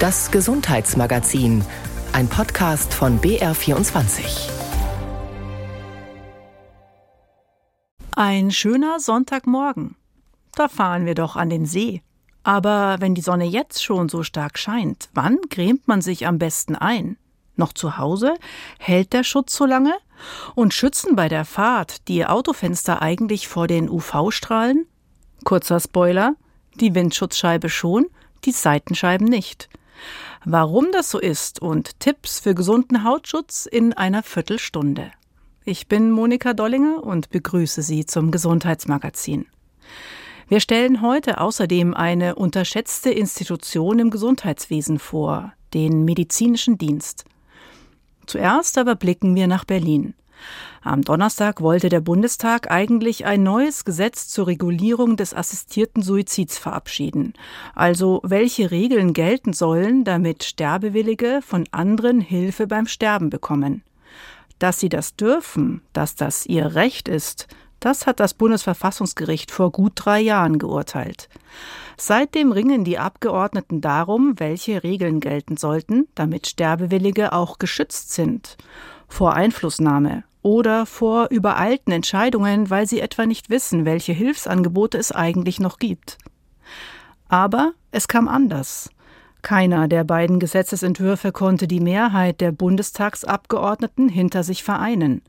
Das 0.00 0.30
Gesundheitsmagazin, 0.30 1.64
ein 2.12 2.28
Podcast 2.28 2.94
von 2.94 3.20
BR24. 3.20 4.48
Ein 8.14 8.52
schöner 8.52 9.00
Sonntagmorgen. 9.00 9.96
Da 10.54 10.68
fahren 10.68 11.04
wir 11.04 11.16
doch 11.16 11.34
an 11.34 11.50
den 11.50 11.66
See. 11.66 12.02
Aber 12.44 12.98
wenn 13.00 13.16
die 13.16 13.22
Sonne 13.22 13.46
jetzt 13.46 13.82
schon 13.82 14.08
so 14.08 14.22
stark 14.22 14.56
scheint, 14.60 15.08
wann 15.14 15.38
grämt 15.50 15.88
man 15.88 16.00
sich 16.00 16.28
am 16.28 16.38
besten 16.38 16.76
ein? 16.76 17.16
Noch 17.56 17.72
zu 17.72 17.98
Hause? 17.98 18.34
Hält 18.78 19.12
der 19.12 19.24
Schutz 19.24 19.56
so 19.56 19.66
lange? 19.66 19.94
Und 20.54 20.74
schützen 20.74 21.16
bei 21.16 21.28
der 21.28 21.44
Fahrt 21.44 22.06
die 22.06 22.24
Autofenster 22.24 23.02
eigentlich 23.02 23.48
vor 23.48 23.66
den 23.66 23.90
UV-Strahlen? 23.90 24.86
Kurzer 25.42 25.80
Spoiler, 25.80 26.36
die 26.76 26.94
Windschutzscheibe 26.94 27.68
schon, 27.68 28.06
die 28.44 28.52
Seitenscheiben 28.52 29.26
nicht. 29.26 29.68
Warum 30.44 30.88
das 30.92 31.10
so 31.10 31.18
ist 31.18 31.60
und 31.60 32.00
Tipps 32.00 32.40
für 32.40 32.54
gesunden 32.54 33.04
Hautschutz 33.04 33.66
in 33.66 33.92
einer 33.92 34.22
Viertelstunde. 34.22 35.10
Ich 35.64 35.88
bin 35.88 36.10
Monika 36.10 36.54
Dollinger 36.54 37.02
und 37.02 37.30
begrüße 37.30 37.82
Sie 37.82 38.06
zum 38.06 38.30
Gesundheitsmagazin. 38.30 39.46
Wir 40.48 40.60
stellen 40.60 41.02
heute 41.02 41.40
außerdem 41.40 41.92
eine 41.92 42.36
unterschätzte 42.36 43.10
Institution 43.10 43.98
im 43.98 44.10
Gesundheitswesen 44.10 44.98
vor, 44.98 45.52
den 45.74 46.06
medizinischen 46.06 46.78
Dienst. 46.78 47.26
Zuerst 48.24 48.78
aber 48.78 48.94
blicken 48.94 49.34
wir 49.34 49.46
nach 49.46 49.66
Berlin. 49.66 50.14
Am 50.82 51.02
Donnerstag 51.02 51.60
wollte 51.60 51.88
der 51.88 52.00
Bundestag 52.00 52.70
eigentlich 52.70 53.26
ein 53.26 53.42
neues 53.42 53.84
Gesetz 53.84 54.28
zur 54.28 54.46
Regulierung 54.46 55.16
des 55.16 55.34
assistierten 55.34 56.02
Suizids 56.02 56.56
verabschieden. 56.58 57.34
Also 57.74 58.20
welche 58.22 58.70
Regeln 58.70 59.12
gelten 59.12 59.52
sollen, 59.52 60.04
damit 60.04 60.44
Sterbewillige 60.44 61.40
von 61.42 61.64
anderen 61.72 62.20
Hilfe 62.20 62.66
beim 62.66 62.86
Sterben 62.86 63.30
bekommen. 63.30 63.82
Dass 64.58 64.80
sie 64.80 64.88
das 64.88 65.14
dürfen, 65.14 65.82
dass 65.92 66.14
das 66.14 66.46
ihr 66.46 66.74
Recht 66.74 67.08
ist, 67.08 67.48
das 67.80 68.06
hat 68.06 68.18
das 68.18 68.34
Bundesverfassungsgericht 68.34 69.50
vor 69.50 69.70
gut 69.70 69.92
drei 69.94 70.20
Jahren 70.20 70.58
geurteilt. 70.58 71.28
Seitdem 71.96 72.50
ringen 72.50 72.84
die 72.84 72.98
Abgeordneten 72.98 73.80
darum, 73.80 74.34
welche 74.38 74.82
Regeln 74.82 75.20
gelten 75.20 75.56
sollten, 75.56 76.08
damit 76.14 76.48
Sterbewillige 76.48 77.32
auch 77.32 77.58
geschützt 77.58 78.12
sind. 78.12 78.56
Vor 79.06 79.34
Einflussnahme 79.34 80.24
oder 80.42 80.86
vor 80.86 81.28
übereilten 81.30 81.92
Entscheidungen, 81.92 82.70
weil 82.70 82.86
sie 82.86 83.00
etwa 83.00 83.26
nicht 83.26 83.50
wissen, 83.50 83.84
welche 83.84 84.12
Hilfsangebote 84.12 84.98
es 84.98 85.12
eigentlich 85.12 85.60
noch 85.60 85.78
gibt. 85.78 86.18
Aber 87.28 87.72
es 87.90 88.08
kam 88.08 88.28
anders. 88.28 88.90
Keiner 89.42 89.88
der 89.88 90.04
beiden 90.04 90.40
Gesetzesentwürfe 90.40 91.32
konnte 91.32 91.68
die 91.68 91.80
Mehrheit 91.80 92.40
der 92.40 92.52
Bundestagsabgeordneten 92.52 94.08
hinter 94.08 94.42
sich 94.42 94.64
vereinen. 94.64 95.22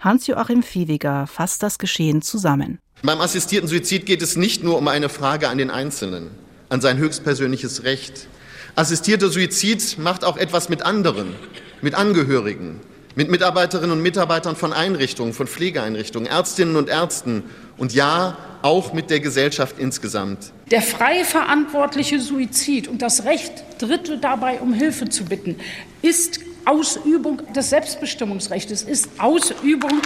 Hans-Joachim 0.00 0.62
Viehweger 0.62 1.26
fasst 1.26 1.62
das 1.62 1.78
Geschehen 1.78 2.22
zusammen. 2.22 2.78
Beim 3.02 3.20
assistierten 3.20 3.68
Suizid 3.68 4.06
geht 4.06 4.22
es 4.22 4.36
nicht 4.36 4.64
nur 4.64 4.78
um 4.78 4.88
eine 4.88 5.08
Frage 5.08 5.48
an 5.48 5.58
den 5.58 5.70
Einzelnen, 5.70 6.30
an 6.68 6.80
sein 6.80 6.98
höchstpersönliches 6.98 7.84
Recht. 7.84 8.26
Assistierter 8.74 9.28
Suizid 9.28 9.98
macht 9.98 10.24
auch 10.24 10.36
etwas 10.36 10.68
mit 10.68 10.82
anderen, 10.82 11.34
mit 11.82 11.94
Angehörigen, 11.94 12.80
mit 13.14 13.30
Mitarbeiterinnen 13.30 13.92
und 13.92 14.02
Mitarbeitern 14.02 14.56
von 14.56 14.72
Einrichtungen, 14.72 15.32
von 15.32 15.46
Pflegeeinrichtungen, 15.46 16.28
Ärztinnen 16.28 16.76
und 16.76 16.88
Ärzten 16.88 17.44
und 17.76 17.92
ja, 17.92 18.36
auch 18.62 18.92
mit 18.92 19.10
der 19.10 19.20
Gesellschaft 19.20 19.78
insgesamt. 19.78 20.52
Der 20.70 20.82
frei 20.82 21.24
verantwortliche 21.24 22.20
Suizid 22.20 22.88
und 22.88 23.02
das 23.02 23.24
Recht, 23.24 23.64
Dritte 23.78 24.18
dabei 24.18 24.60
um 24.60 24.72
Hilfe 24.72 25.08
zu 25.08 25.24
bitten, 25.24 25.56
ist 26.00 26.40
Ausübung 26.64 27.42
des 27.52 27.70
Selbstbestimmungsrechts, 27.70 28.82
ist 28.82 29.08
Ausübung 29.18 30.00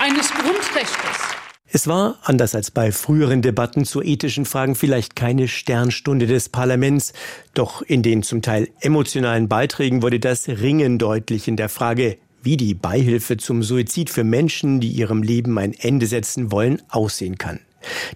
eines 0.00 0.30
Grundrechts. 0.30 1.37
Es 1.70 1.86
war, 1.86 2.18
anders 2.22 2.54
als 2.54 2.70
bei 2.70 2.92
früheren 2.92 3.42
Debatten 3.42 3.84
zu 3.84 4.02
ethischen 4.02 4.46
Fragen, 4.46 4.74
vielleicht 4.74 5.16
keine 5.16 5.48
Sternstunde 5.48 6.26
des 6.26 6.48
Parlaments, 6.48 7.12
doch 7.52 7.82
in 7.82 8.02
den 8.02 8.22
zum 8.22 8.40
Teil 8.40 8.70
emotionalen 8.80 9.48
Beiträgen 9.48 10.00
wurde 10.00 10.18
das 10.18 10.48
Ringen 10.48 10.98
deutlich 10.98 11.46
in 11.46 11.56
der 11.56 11.68
Frage, 11.68 12.16
wie 12.42 12.56
die 12.56 12.72
Beihilfe 12.72 13.36
zum 13.36 13.62
Suizid 13.62 14.08
für 14.08 14.24
Menschen, 14.24 14.80
die 14.80 14.88
ihrem 14.88 15.22
Leben 15.22 15.58
ein 15.58 15.74
Ende 15.74 16.06
setzen 16.06 16.50
wollen, 16.50 16.80
aussehen 16.88 17.36
kann. 17.36 17.60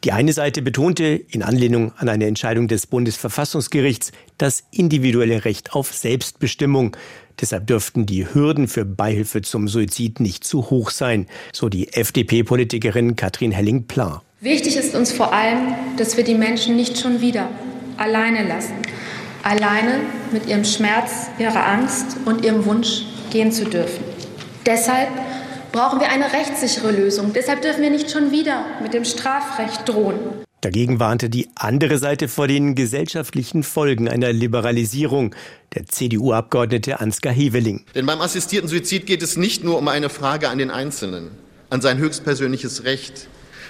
Die 0.02 0.12
eine 0.12 0.32
Seite 0.32 0.62
betonte, 0.62 1.04
in 1.04 1.42
Anlehnung 1.42 1.92
an 1.96 2.08
eine 2.08 2.26
Entscheidung 2.26 2.68
des 2.68 2.86
Bundesverfassungsgerichts, 2.86 4.12
das 4.38 4.64
individuelle 4.70 5.44
Recht 5.44 5.74
auf 5.74 5.92
Selbstbestimmung. 5.92 6.96
Deshalb 7.40 7.66
dürften 7.66 8.06
die 8.06 8.32
Hürden 8.32 8.68
für 8.68 8.84
Beihilfe 8.84 9.42
zum 9.42 9.68
Suizid 9.68 10.20
nicht 10.20 10.44
zu 10.44 10.70
hoch 10.70 10.90
sein, 10.90 11.26
so 11.52 11.68
die 11.68 11.92
FDP-Politikerin 11.92 13.16
Katrin 13.16 13.52
Helling-Pla. 13.52 14.22
Wichtig 14.40 14.76
ist 14.76 14.94
uns 14.94 15.12
vor 15.12 15.32
allem, 15.32 15.74
dass 15.96 16.16
wir 16.16 16.24
die 16.24 16.34
Menschen 16.34 16.76
nicht 16.76 16.98
schon 16.98 17.20
wieder 17.20 17.48
alleine 17.96 18.46
lassen. 18.46 18.74
Alleine 19.42 20.00
mit 20.32 20.46
ihrem 20.46 20.64
Schmerz, 20.64 21.28
ihrer 21.38 21.66
Angst 21.66 22.16
und 22.24 22.44
ihrem 22.44 22.64
Wunsch 22.64 23.02
gehen 23.30 23.52
zu 23.52 23.64
dürfen. 23.64 24.04
Deshalb 24.66 25.08
brauchen 25.72 26.00
wir 26.00 26.10
eine 26.10 26.32
rechtssichere 26.32 26.92
Lösung. 26.92 27.32
Deshalb 27.32 27.62
dürfen 27.62 27.82
wir 27.82 27.90
nicht 27.90 28.10
schon 28.10 28.30
wieder 28.30 28.64
mit 28.82 28.94
dem 28.94 29.04
Strafrecht 29.04 29.88
drohen. 29.88 30.18
Dagegen 30.62 31.00
warnte 31.00 31.28
die 31.28 31.48
andere 31.56 31.98
Seite 31.98 32.28
vor 32.28 32.46
den 32.46 32.76
gesellschaftlichen 32.76 33.64
Folgen 33.64 34.08
einer 34.08 34.32
Liberalisierung, 34.32 35.34
der 35.74 35.86
CDU-Abgeordnete 35.86 37.00
Ansgar 37.00 37.32
Heveling. 37.32 37.84
Denn 37.96 38.06
beim 38.06 38.20
assistierten 38.20 38.68
Suizid 38.68 39.06
geht 39.06 39.22
es 39.22 39.36
nicht 39.36 39.64
nur 39.64 39.76
um 39.76 39.88
eine 39.88 40.08
Frage 40.08 40.48
an 40.48 40.58
den 40.58 40.70
Einzelnen, 40.70 41.32
an 41.68 41.80
sein 41.80 41.98
höchstpersönliches 41.98 42.84
Recht. 42.84 43.26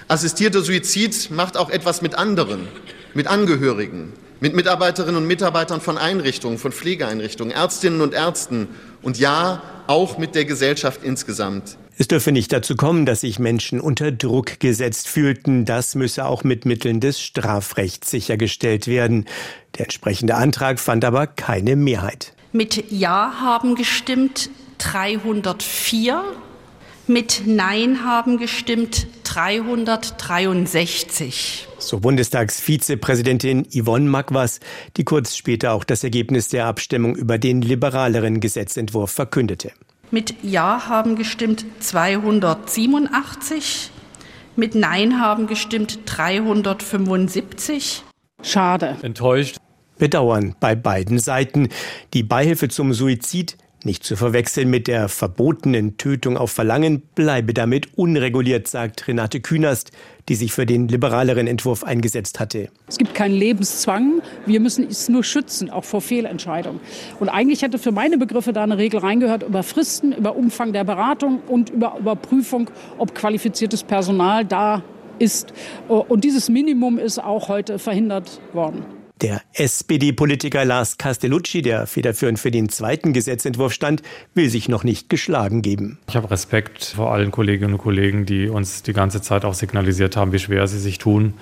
Assistierter 0.08 0.60
Suizid 0.60 1.30
macht 1.30 1.56
auch 1.56 1.70
etwas 1.70 2.02
mit 2.02 2.14
anderen, 2.14 2.68
mit 3.14 3.26
Angehörigen, 3.26 4.12
mit 4.42 4.56
Mitarbeiterinnen 4.56 5.14
und 5.14 5.28
Mitarbeitern 5.28 5.80
von 5.80 5.96
Einrichtungen, 5.96 6.58
von 6.58 6.72
Pflegeeinrichtungen, 6.72 7.52
Ärztinnen 7.52 8.00
und 8.00 8.12
Ärzten 8.12 8.66
und 9.00 9.16
ja, 9.16 9.62
auch 9.86 10.18
mit 10.18 10.34
der 10.34 10.44
Gesellschaft 10.44 11.04
insgesamt. 11.04 11.78
Es 11.96 12.08
dürfe 12.08 12.32
nicht 12.32 12.52
dazu 12.52 12.74
kommen, 12.74 13.06
dass 13.06 13.20
sich 13.20 13.38
Menschen 13.38 13.80
unter 13.80 14.10
Druck 14.10 14.58
gesetzt 14.58 15.06
fühlten. 15.06 15.64
Das 15.64 15.94
müsse 15.94 16.24
auch 16.24 16.42
mit 16.42 16.64
Mitteln 16.64 16.98
des 16.98 17.20
Strafrechts 17.20 18.10
sichergestellt 18.10 18.88
werden. 18.88 19.26
Der 19.78 19.84
entsprechende 19.84 20.34
Antrag 20.34 20.80
fand 20.80 21.04
aber 21.04 21.28
keine 21.28 21.76
Mehrheit. 21.76 22.34
Mit 22.50 22.90
Ja 22.90 23.34
haben 23.40 23.76
gestimmt 23.76 24.50
304, 24.78 26.20
mit 27.08 27.42
Nein 27.46 28.04
haben 28.04 28.38
gestimmt 28.38 29.08
363. 29.24 31.66
So 31.78 31.98
Bundestagsvizepräsidentin 32.00 33.66
Yvonne 33.72 34.08
Magwas, 34.08 34.60
die 34.96 35.04
kurz 35.04 35.36
später 35.36 35.72
auch 35.72 35.84
das 35.84 36.02
Ergebnis 36.04 36.48
der 36.48 36.66
Abstimmung 36.66 37.16
über 37.16 37.38
den 37.38 37.62
liberaleren 37.62 38.40
Gesetzentwurf 38.40 39.10
verkündete. 39.10 39.72
Mit 40.10 40.34
Ja 40.42 40.88
haben 40.88 41.16
gestimmt 41.16 41.64
287, 41.80 43.90
mit 44.54 44.74
Nein 44.74 45.20
haben 45.20 45.46
gestimmt 45.46 46.00
375. 46.04 48.04
Schade. 48.42 48.96
Enttäuscht. 49.02 49.56
Bedauern 49.98 50.56
bei 50.58 50.74
beiden 50.74 51.18
Seiten. 51.18 51.68
Die 52.12 52.22
Beihilfe 52.22 52.68
zum 52.68 52.92
Suizid 52.92 53.56
nicht 53.84 54.04
zu 54.04 54.16
verwechseln 54.16 54.70
mit 54.70 54.88
der 54.88 55.08
verbotenen 55.08 55.96
Tötung 55.96 56.36
auf 56.36 56.50
Verlangen 56.50 57.00
bleibe 57.14 57.54
damit 57.54 57.96
unreguliert, 57.96 58.68
sagt 58.68 59.08
Renate 59.08 59.40
Künast, 59.40 59.92
die 60.28 60.34
sich 60.34 60.52
für 60.52 60.66
den 60.66 60.88
liberaleren 60.88 61.46
Entwurf 61.46 61.84
eingesetzt 61.84 62.40
hatte. 62.40 62.68
Es 62.86 62.98
gibt 62.98 63.14
keinen 63.14 63.34
Lebenszwang. 63.34 64.22
Wir 64.46 64.60
müssen 64.60 64.86
es 64.88 65.08
nur 65.08 65.24
schützen, 65.24 65.70
auch 65.70 65.84
vor 65.84 66.00
Fehlentscheidungen. 66.00 66.80
Und 67.20 67.28
eigentlich 67.28 67.62
hätte 67.62 67.78
für 67.78 67.92
meine 67.92 68.18
Begriffe 68.18 68.52
da 68.52 68.62
eine 68.62 68.78
Regel 68.78 69.00
reingehört 69.00 69.42
über 69.42 69.62
Fristen, 69.62 70.12
über 70.12 70.36
Umfang 70.36 70.72
der 70.72 70.84
Beratung 70.84 71.40
und 71.48 71.70
über 71.70 71.96
Überprüfung, 71.98 72.70
ob 72.98 73.14
qualifiziertes 73.14 73.82
Personal 73.82 74.44
da 74.44 74.82
ist. 75.18 75.52
Und 75.88 76.24
dieses 76.24 76.48
Minimum 76.48 76.98
ist 76.98 77.18
auch 77.18 77.48
heute 77.48 77.78
verhindert 77.78 78.40
worden. 78.52 79.01
Der 79.22 79.40
SPD-Politiker 79.52 80.64
Lars 80.64 80.98
Castellucci, 80.98 81.62
der 81.62 81.86
federführend 81.86 82.40
für 82.40 82.50
den 82.50 82.68
zweiten 82.68 83.12
Gesetzentwurf 83.12 83.72
stand, 83.72 84.02
will 84.34 84.50
sich 84.50 84.68
noch 84.68 84.82
nicht 84.82 85.08
geschlagen 85.08 85.62
geben. 85.62 86.00
Ich 86.08 86.16
habe 86.16 86.28
Respekt 86.28 86.84
vor 86.96 87.12
allen 87.12 87.30
Kolleginnen 87.30 87.74
und 87.74 87.78
Kollegen, 87.78 88.26
die 88.26 88.48
uns 88.48 88.82
die 88.82 88.92
ganze 88.92 89.22
Zeit 89.22 89.44
auch 89.44 89.54
signalisiert 89.54 90.16
haben, 90.16 90.32
wie 90.32 90.40
schwer 90.40 90.66
sie 90.66 90.80
sich 90.80 90.98
tun. 90.98 91.34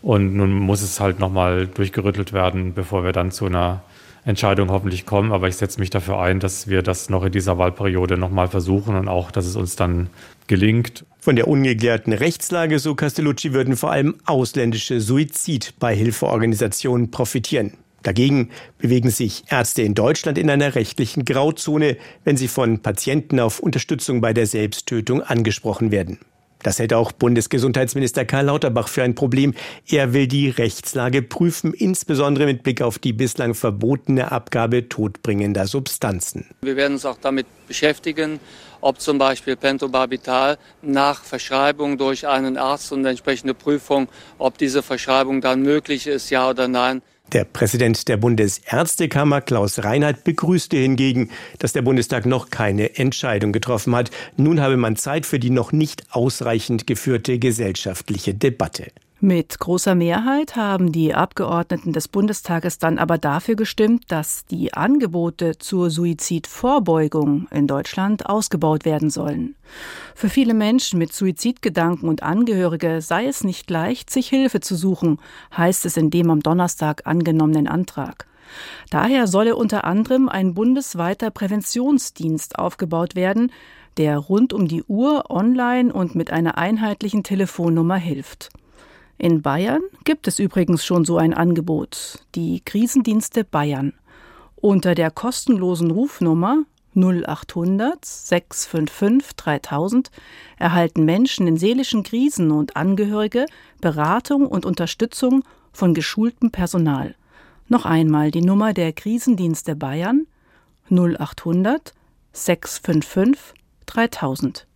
Und 0.00 0.34
nun 0.34 0.50
muss 0.54 0.80
es 0.80 0.98
halt 0.98 1.18
nochmal 1.18 1.66
durchgerüttelt 1.66 2.32
werden, 2.32 2.72
bevor 2.72 3.04
wir 3.04 3.12
dann 3.12 3.30
zu 3.30 3.44
einer 3.44 3.82
Entscheidung 4.26 4.70
hoffentlich 4.70 5.06
kommen. 5.06 5.32
Aber 5.32 5.48
ich 5.48 5.56
setze 5.56 5.80
mich 5.80 5.88
dafür 5.88 6.20
ein, 6.20 6.40
dass 6.40 6.68
wir 6.68 6.82
das 6.82 7.08
noch 7.08 7.24
in 7.24 7.32
dieser 7.32 7.56
Wahlperiode 7.56 8.18
nochmal 8.18 8.48
versuchen 8.48 8.96
und 8.96 9.08
auch, 9.08 9.30
dass 9.30 9.46
es 9.46 9.56
uns 9.56 9.76
dann 9.76 10.10
gelingt. 10.46 11.06
Von 11.20 11.36
der 11.36 11.48
ungeklärten 11.48 12.12
Rechtslage, 12.12 12.78
so 12.78 12.94
Castellucci, 12.94 13.54
würden 13.54 13.76
vor 13.76 13.92
allem 13.92 14.16
ausländische 14.26 15.00
Suizidbeihilfeorganisationen 15.00 17.10
profitieren. 17.10 17.72
Dagegen 18.02 18.50
bewegen 18.78 19.08
sich 19.10 19.44
Ärzte 19.48 19.80
in 19.82 19.94
Deutschland 19.94 20.36
in 20.38 20.50
einer 20.50 20.76
rechtlichen 20.76 21.24
Grauzone, 21.24 21.96
wenn 22.22 22.36
sie 22.36 22.46
von 22.46 22.78
Patienten 22.80 23.40
auf 23.40 23.58
Unterstützung 23.58 24.20
bei 24.20 24.32
der 24.32 24.46
Selbsttötung 24.46 25.22
angesprochen 25.22 25.90
werden. 25.90 26.20
Das 26.66 26.80
hält 26.80 26.92
auch 26.92 27.12
Bundesgesundheitsminister 27.12 28.24
Karl 28.24 28.46
Lauterbach 28.46 28.88
für 28.88 29.04
ein 29.04 29.14
Problem. 29.14 29.54
Er 29.88 30.12
will 30.12 30.26
die 30.26 30.50
Rechtslage 30.50 31.22
prüfen, 31.22 31.72
insbesondere 31.72 32.46
mit 32.46 32.64
Blick 32.64 32.82
auf 32.82 32.98
die 32.98 33.12
bislang 33.12 33.54
verbotene 33.54 34.32
Abgabe 34.32 34.88
todbringender 34.88 35.68
Substanzen. 35.68 36.44
Wir 36.62 36.74
werden 36.74 36.94
uns 36.94 37.06
auch 37.06 37.18
damit 37.22 37.46
beschäftigen, 37.68 38.40
ob 38.80 39.00
zum 39.00 39.16
Beispiel 39.16 39.54
Pentobarbital 39.54 40.58
nach 40.82 41.22
Verschreibung 41.22 41.98
durch 41.98 42.26
einen 42.26 42.56
Arzt 42.56 42.90
und 42.90 43.04
entsprechende 43.04 43.54
Prüfung, 43.54 44.08
ob 44.36 44.58
diese 44.58 44.82
Verschreibung 44.82 45.40
dann 45.40 45.62
möglich 45.62 46.08
ist, 46.08 46.30
ja 46.30 46.50
oder 46.50 46.66
nein. 46.66 47.00
Der 47.32 47.44
Präsident 47.44 48.06
der 48.06 48.18
Bundesärztekammer 48.18 49.40
Klaus 49.40 49.82
Reinhardt 49.82 50.22
begrüßte 50.22 50.76
hingegen, 50.76 51.30
dass 51.58 51.72
der 51.72 51.82
Bundestag 51.82 52.24
noch 52.24 52.50
keine 52.50 52.96
Entscheidung 52.98 53.52
getroffen 53.52 53.96
hat. 53.96 54.10
Nun 54.36 54.60
habe 54.60 54.76
man 54.76 54.94
Zeit 54.94 55.26
für 55.26 55.40
die 55.40 55.50
noch 55.50 55.72
nicht 55.72 56.04
ausreichend 56.10 56.86
geführte 56.86 57.40
gesellschaftliche 57.40 58.32
Debatte. 58.32 58.92
Mit 59.18 59.58
großer 59.58 59.94
Mehrheit 59.94 60.56
haben 60.56 60.92
die 60.92 61.14
Abgeordneten 61.14 61.94
des 61.94 62.06
Bundestages 62.06 62.78
dann 62.78 62.98
aber 62.98 63.16
dafür 63.16 63.56
gestimmt, 63.56 64.04
dass 64.08 64.44
die 64.44 64.74
Angebote 64.74 65.56
zur 65.56 65.88
Suizidvorbeugung 65.88 67.48
in 67.50 67.66
Deutschland 67.66 68.26
ausgebaut 68.26 68.84
werden 68.84 69.08
sollen. 69.08 69.56
Für 70.14 70.28
viele 70.28 70.52
Menschen 70.52 70.98
mit 70.98 71.14
Suizidgedanken 71.14 72.10
und 72.10 72.22
Angehörige 72.22 73.00
sei 73.00 73.24
es 73.26 73.42
nicht 73.42 73.70
leicht, 73.70 74.10
sich 74.10 74.28
Hilfe 74.28 74.60
zu 74.60 74.76
suchen, 74.76 75.18
heißt 75.56 75.86
es 75.86 75.96
in 75.96 76.10
dem 76.10 76.30
am 76.30 76.40
Donnerstag 76.40 77.06
angenommenen 77.06 77.68
Antrag. 77.68 78.26
Daher 78.90 79.26
solle 79.26 79.56
unter 79.56 79.84
anderem 79.84 80.28
ein 80.28 80.52
bundesweiter 80.52 81.30
Präventionsdienst 81.30 82.58
aufgebaut 82.58 83.14
werden, 83.14 83.50
der 83.96 84.18
rund 84.18 84.52
um 84.52 84.68
die 84.68 84.84
Uhr 84.84 85.30
online 85.30 85.90
und 85.90 86.14
mit 86.14 86.30
einer 86.30 86.58
einheitlichen 86.58 87.22
Telefonnummer 87.22 87.96
hilft. 87.96 88.50
In 89.18 89.40
Bayern 89.40 89.80
gibt 90.04 90.28
es 90.28 90.38
übrigens 90.38 90.84
schon 90.84 91.06
so 91.06 91.16
ein 91.16 91.32
Angebot, 91.32 92.18
die 92.34 92.60
Krisendienste 92.64 93.44
Bayern. 93.44 93.94
Unter 94.56 94.94
der 94.94 95.10
kostenlosen 95.10 95.90
Rufnummer 95.90 96.64
0800 96.94 98.04
655 98.04 99.36
3000 99.36 100.10
erhalten 100.58 101.04
Menschen 101.04 101.46
in 101.46 101.56
seelischen 101.56 102.02
Krisen 102.02 102.50
und 102.50 102.76
Angehörige 102.76 103.46
Beratung 103.80 104.46
und 104.46 104.66
Unterstützung 104.66 105.44
von 105.72 105.94
geschultem 105.94 106.50
Personal. 106.50 107.14
Noch 107.68 107.86
einmal 107.86 108.30
die 108.30 108.42
Nummer 108.42 108.74
der 108.74 108.92
Krisendienste 108.92 109.76
Bayern 109.76 110.26
0800 110.90 111.94
655 112.32 113.54
3000. 113.86 114.66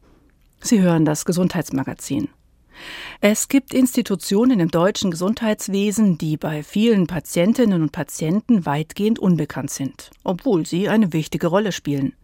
Sie 0.60 0.80
hören 0.80 1.04
das 1.04 1.24
Gesundheitsmagazin. 1.24 2.28
Es 3.20 3.48
gibt 3.48 3.74
Institutionen 3.74 4.60
im 4.60 4.70
deutschen 4.70 5.10
Gesundheitswesen, 5.10 6.18
die 6.18 6.36
bei 6.36 6.62
vielen 6.62 7.06
Patientinnen 7.06 7.82
und 7.82 7.92
Patienten 7.92 8.66
weitgehend 8.66 9.18
unbekannt 9.18 9.70
sind, 9.70 10.10
obwohl 10.24 10.66
sie 10.66 10.88
eine 10.88 11.12
wichtige 11.12 11.48
Rolle 11.48 11.72
spielen. 11.72 12.14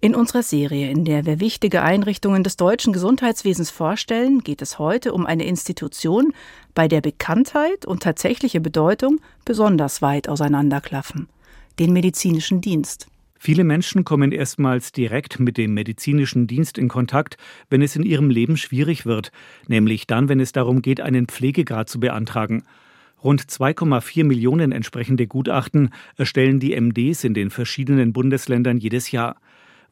In 0.00 0.14
unserer 0.14 0.42
Serie, 0.42 0.90
in 0.90 1.04
der 1.04 1.24
wir 1.24 1.40
wichtige 1.40 1.82
Einrichtungen 1.82 2.44
des 2.44 2.56
deutschen 2.56 2.92
Gesundheitswesens 2.92 3.70
vorstellen, 3.70 4.40
geht 4.40 4.60
es 4.60 4.78
heute 4.78 5.14
um 5.14 5.24
eine 5.24 5.44
Institution, 5.44 6.32
bei 6.74 6.88
der 6.88 7.00
Bekanntheit 7.00 7.86
und 7.86 8.02
tatsächliche 8.02 8.60
Bedeutung 8.60 9.20
besonders 9.44 10.02
weit 10.02 10.28
auseinanderklaffen 10.28 11.28
den 11.78 11.92
medizinischen 11.92 12.60
Dienst. 12.60 13.06
Viele 13.46 13.62
Menschen 13.62 14.02
kommen 14.02 14.32
erstmals 14.32 14.90
direkt 14.90 15.38
mit 15.38 15.56
dem 15.56 15.72
medizinischen 15.72 16.48
Dienst 16.48 16.78
in 16.78 16.88
Kontakt, 16.88 17.36
wenn 17.70 17.80
es 17.80 17.94
in 17.94 18.02
ihrem 18.02 18.28
Leben 18.28 18.56
schwierig 18.56 19.06
wird, 19.06 19.30
nämlich 19.68 20.08
dann, 20.08 20.28
wenn 20.28 20.40
es 20.40 20.50
darum 20.50 20.82
geht, 20.82 21.00
einen 21.00 21.28
Pflegegrad 21.28 21.88
zu 21.88 22.00
beantragen. 22.00 22.64
Rund 23.22 23.42
2,4 23.42 24.24
Millionen 24.24 24.72
entsprechende 24.72 25.28
Gutachten 25.28 25.90
erstellen 26.16 26.58
die 26.58 26.74
MDs 26.74 27.22
in 27.22 27.34
den 27.34 27.50
verschiedenen 27.50 28.12
Bundesländern 28.12 28.78
jedes 28.78 29.12
Jahr. 29.12 29.36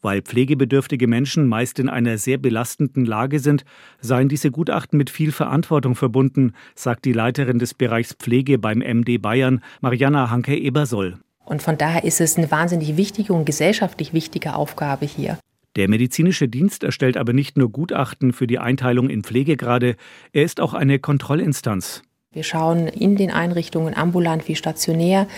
Weil 0.02 0.22
pflegebedürftige 0.22 1.06
Menschen 1.06 1.46
meist 1.46 1.78
in 1.78 1.88
einer 1.88 2.18
sehr 2.18 2.38
belastenden 2.38 3.04
Lage 3.04 3.38
sind, 3.38 3.64
seien 4.00 4.28
diese 4.28 4.50
Gutachten 4.50 4.96
mit 4.96 5.10
viel 5.10 5.30
Verantwortung 5.30 5.94
verbunden, 5.94 6.54
sagt 6.74 7.04
die 7.04 7.12
Leiterin 7.12 7.60
des 7.60 7.72
Bereichs 7.72 8.14
Pflege 8.14 8.58
beim 8.58 8.80
MD 8.80 9.22
Bayern, 9.22 9.62
Mariana 9.80 10.28
Hanke-Ebersoll. 10.30 11.20
Und 11.44 11.62
von 11.62 11.76
daher 11.78 12.04
ist 12.04 12.20
es 12.20 12.36
eine 12.36 12.50
wahnsinnig 12.50 12.96
wichtige 12.96 13.32
und 13.32 13.44
gesellschaftlich 13.44 14.12
wichtige 14.12 14.54
Aufgabe 14.54 15.06
hier. 15.06 15.38
Der 15.76 15.88
medizinische 15.88 16.48
Dienst 16.48 16.84
erstellt 16.84 17.16
aber 17.16 17.32
nicht 17.32 17.58
nur 17.58 17.70
Gutachten 17.70 18.32
für 18.32 18.46
die 18.46 18.60
Einteilung 18.60 19.10
in 19.10 19.24
Pflegegrade, 19.24 19.96
er 20.32 20.44
ist 20.44 20.60
auch 20.60 20.72
eine 20.72 21.00
Kontrollinstanz. 21.00 22.02
Wir 22.34 22.42
schauen 22.42 22.88
in 22.88 23.14
den 23.16 23.30
Einrichtungen 23.30 23.96
ambulant 23.96 24.48
wie 24.48 24.56
stationär, 24.56 25.28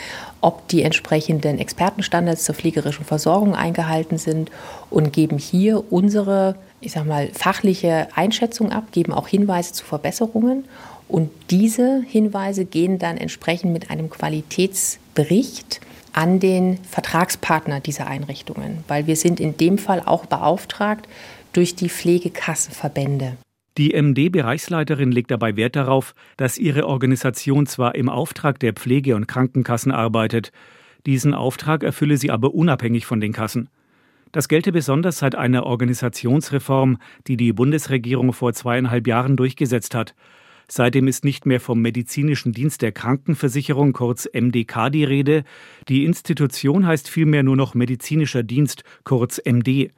ob 0.41 0.67
die 0.69 0.83
entsprechenden 0.83 1.59
Expertenstandards 1.59 2.45
zur 2.45 2.55
pflegerischen 2.55 3.05
Versorgung 3.05 3.55
eingehalten 3.55 4.17
sind 4.17 4.51
und 4.89 5.13
geben 5.13 5.37
hier 5.37 5.93
unsere, 5.93 6.55
ich 6.81 6.93
sag 6.93 7.07
mal, 7.07 7.29
fachliche 7.35 8.09
Einschätzung 8.15 8.73
ab, 8.73 8.93
geben 8.93 9.13
auch 9.13 9.29
Hinweise 9.29 9.75
zu 9.75 9.85
Verbesserungen 9.85 10.65
und 11.07 11.31
diese 11.51 12.03
Hinweise 12.07 12.65
gehen 12.65 12.99
dann 12.99 13.19
entsprechend 13.19 13.73
mit 13.73 13.91
einem 13.91 14.09
Qualitätsbericht 14.09 15.81
an 16.17 16.41
den 16.41 16.79
Vertragspartner 16.79 17.81
dieser 17.81 18.07
Einrichtungen, 18.07 18.85
weil 18.89 19.07
wir 19.07 19.17
sind 19.17 19.39
in 19.39 19.57
dem 19.57 19.77
Fall 19.77 20.03
auch 20.05 20.27
beauftragt 20.27 21.07
durch 21.53 21.77
die 21.77 21.91
Pflegekassenverbände. 21.91 23.37
Die 23.77 23.93
MD-Bereichsleiterin 23.93 25.13
legt 25.13 25.31
dabei 25.31 25.57
Wert 25.57 25.77
darauf, 25.77 26.15
dass 26.39 26.57
ihre 26.57 26.87
Organisation 26.87 27.67
zwar 27.67 27.95
im 27.95 28.09
Auftrag 28.09 28.59
der 28.59 28.73
Pflege- 28.73 29.15
und 29.15 29.29
Krankenkassen 29.29 29.93
arbeitet, 29.93 30.53
diesen 31.05 31.35
Auftrag 31.35 31.83
erfülle 31.85 32.17
sie 32.17 32.31
aber 32.31 32.55
unabhängig 32.55 33.05
von 33.05 33.21
den 33.21 33.35
Kassen. 33.35 33.69
Das 34.33 34.49
gelte 34.49 34.73
besonders 34.73 35.19
seit 35.19 35.35
einer 35.35 35.65
Organisationsreform, 35.65 36.99
die 37.27 37.37
die 37.37 37.53
Bundesregierung 37.53 38.33
vor 38.33 38.55
zweieinhalb 38.55 39.07
Jahren 39.07 39.37
durchgesetzt 39.37 39.95
hat. 39.95 40.15
Seitdem 40.69 41.07
ist 41.07 41.25
nicht 41.25 41.47
mehr 41.47 41.61
vom 41.61 41.81
Medizinischen 41.81 42.53
Dienst 42.53 42.83
der 42.83 42.93
Krankenversicherung, 42.93 43.93
kurz 43.93 44.29
MDK, 44.33 44.91
die 44.91 45.05
Rede. 45.05 45.45
Die 45.89 46.05
Institution 46.05 46.87
heißt 46.87 47.09
vielmehr 47.09 47.45
nur 47.45 47.57
noch 47.57 47.75
Medizinischer 47.75 48.43
Dienst, 48.43 48.83
kurz 49.05 49.41
MD. 49.45 49.91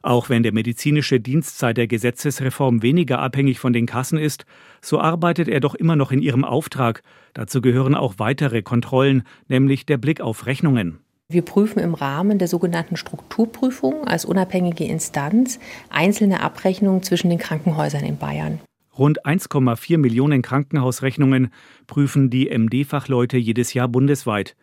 Auch 0.00 0.28
wenn 0.28 0.42
der 0.42 0.52
medizinische 0.52 1.20
Dienst 1.20 1.58
seit 1.58 1.76
der 1.76 1.88
Gesetzesreform 1.88 2.82
weniger 2.82 3.18
abhängig 3.18 3.58
von 3.58 3.72
den 3.72 3.86
Kassen 3.86 4.16
ist, 4.16 4.46
so 4.80 5.00
arbeitet 5.00 5.48
er 5.48 5.60
doch 5.60 5.74
immer 5.74 5.96
noch 5.96 6.12
in 6.12 6.22
ihrem 6.22 6.44
Auftrag. 6.44 7.02
Dazu 7.34 7.60
gehören 7.60 7.94
auch 7.94 8.14
weitere 8.18 8.62
Kontrollen, 8.62 9.24
nämlich 9.48 9.86
der 9.86 9.98
Blick 9.98 10.20
auf 10.20 10.46
Rechnungen. 10.46 10.98
Wir 11.30 11.42
prüfen 11.42 11.80
im 11.80 11.92
Rahmen 11.92 12.38
der 12.38 12.48
sogenannten 12.48 12.96
Strukturprüfung 12.96 14.06
als 14.06 14.24
unabhängige 14.24 14.84
Instanz 14.84 15.58
einzelne 15.90 16.40
Abrechnungen 16.40 17.02
zwischen 17.02 17.28
den 17.28 17.38
Krankenhäusern 17.38 18.04
in 18.04 18.16
Bayern. 18.16 18.60
Rund 18.98 19.24
1,4 19.24 19.96
Millionen 19.96 20.42
Krankenhausrechnungen 20.42 21.50
prüfen 21.86 22.30
die 22.30 22.48
MD-Fachleute 22.48 23.38
jedes 23.38 23.72
Jahr 23.72 23.86
bundesweit. 23.86 24.56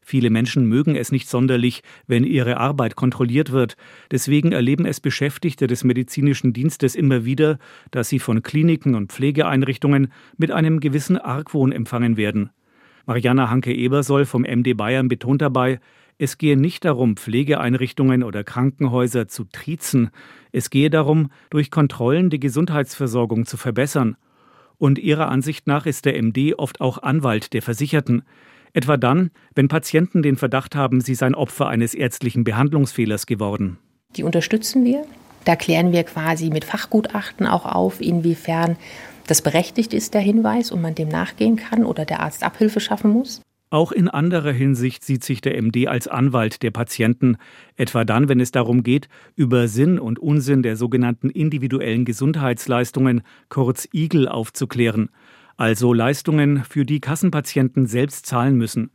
Viele 0.00 0.30
Menschen 0.30 0.66
mögen 0.66 0.96
es 0.96 1.12
nicht 1.12 1.28
sonderlich, 1.28 1.82
wenn 2.06 2.24
ihre 2.24 2.56
Arbeit 2.56 2.96
kontrolliert 2.96 3.52
wird. 3.52 3.76
Deswegen 4.10 4.52
erleben 4.52 4.86
es 4.86 5.00
Beschäftigte 5.00 5.66
des 5.66 5.84
medizinischen 5.84 6.52
Dienstes 6.52 6.94
immer 6.94 7.24
wieder, 7.24 7.58
dass 7.90 8.08
sie 8.08 8.18
von 8.18 8.42
Kliniken 8.42 8.94
und 8.94 9.12
Pflegeeinrichtungen 9.12 10.12
mit 10.36 10.50
einem 10.50 10.80
gewissen 10.80 11.18
Argwohn 11.18 11.72
empfangen 11.72 12.16
werden. 12.16 12.50
Mariana 13.06 13.50
Hanke-Ebersoll 13.50 14.24
vom 14.24 14.42
MD 14.42 14.74
Bayern 14.74 15.08
betont 15.08 15.42
dabei, 15.42 15.78
es 16.18 16.38
gehe 16.38 16.56
nicht 16.56 16.84
darum, 16.84 17.16
Pflegeeinrichtungen 17.16 18.22
oder 18.22 18.44
Krankenhäuser 18.44 19.26
zu 19.28 19.44
triezen. 19.44 20.10
Es 20.52 20.70
gehe 20.70 20.90
darum, 20.90 21.30
durch 21.50 21.70
Kontrollen 21.70 22.30
die 22.30 22.40
Gesundheitsversorgung 22.40 23.46
zu 23.46 23.56
verbessern. 23.56 24.16
Und 24.78 24.98
ihrer 24.98 25.28
Ansicht 25.28 25.66
nach 25.66 25.86
ist 25.86 26.04
der 26.04 26.20
MD 26.22 26.54
oft 26.56 26.80
auch 26.80 27.02
Anwalt 27.02 27.52
der 27.52 27.62
Versicherten. 27.62 28.22
Etwa 28.72 28.96
dann, 28.96 29.30
wenn 29.54 29.68
Patienten 29.68 30.22
den 30.22 30.36
Verdacht 30.36 30.74
haben, 30.74 31.00
sie 31.00 31.14
seien 31.14 31.34
Opfer 31.34 31.68
eines 31.68 31.94
ärztlichen 31.94 32.44
Behandlungsfehlers 32.44 33.26
geworden. 33.26 33.78
Die 34.16 34.24
unterstützen 34.24 34.84
wir. 34.84 35.04
Da 35.44 35.56
klären 35.56 35.92
wir 35.92 36.04
quasi 36.04 36.50
mit 36.50 36.64
Fachgutachten 36.64 37.46
auch 37.46 37.66
auf, 37.66 38.00
inwiefern 38.00 38.76
das 39.26 39.42
berechtigt 39.42 39.94
ist, 39.94 40.14
der 40.14 40.20
Hinweis, 40.20 40.70
und 40.70 40.80
man 40.80 40.94
dem 40.94 41.08
nachgehen 41.08 41.56
kann 41.56 41.84
oder 41.84 42.04
der 42.04 42.20
Arzt 42.20 42.42
Abhilfe 42.42 42.80
schaffen 42.80 43.10
muss. 43.10 43.40
Auch 43.74 43.90
in 43.90 44.08
anderer 44.08 44.52
Hinsicht 44.52 45.02
sieht 45.02 45.24
sich 45.24 45.40
der 45.40 45.60
MD 45.60 45.88
als 45.88 46.06
Anwalt 46.06 46.62
der 46.62 46.70
Patienten, 46.70 47.38
etwa 47.74 48.04
dann, 48.04 48.28
wenn 48.28 48.38
es 48.38 48.52
darum 48.52 48.84
geht, 48.84 49.08
über 49.34 49.66
Sinn 49.66 49.98
und 49.98 50.20
Unsinn 50.20 50.62
der 50.62 50.76
sogenannten 50.76 51.28
individuellen 51.28 52.04
Gesundheitsleistungen, 52.04 53.22
kurz 53.48 53.88
IGEL, 53.92 54.28
aufzuklären, 54.28 55.10
also 55.56 55.92
Leistungen, 55.92 56.62
für 56.62 56.84
die 56.84 57.00
Kassenpatienten 57.00 57.86
selbst 57.86 58.26
zahlen 58.26 58.54
müssen. 58.54 58.92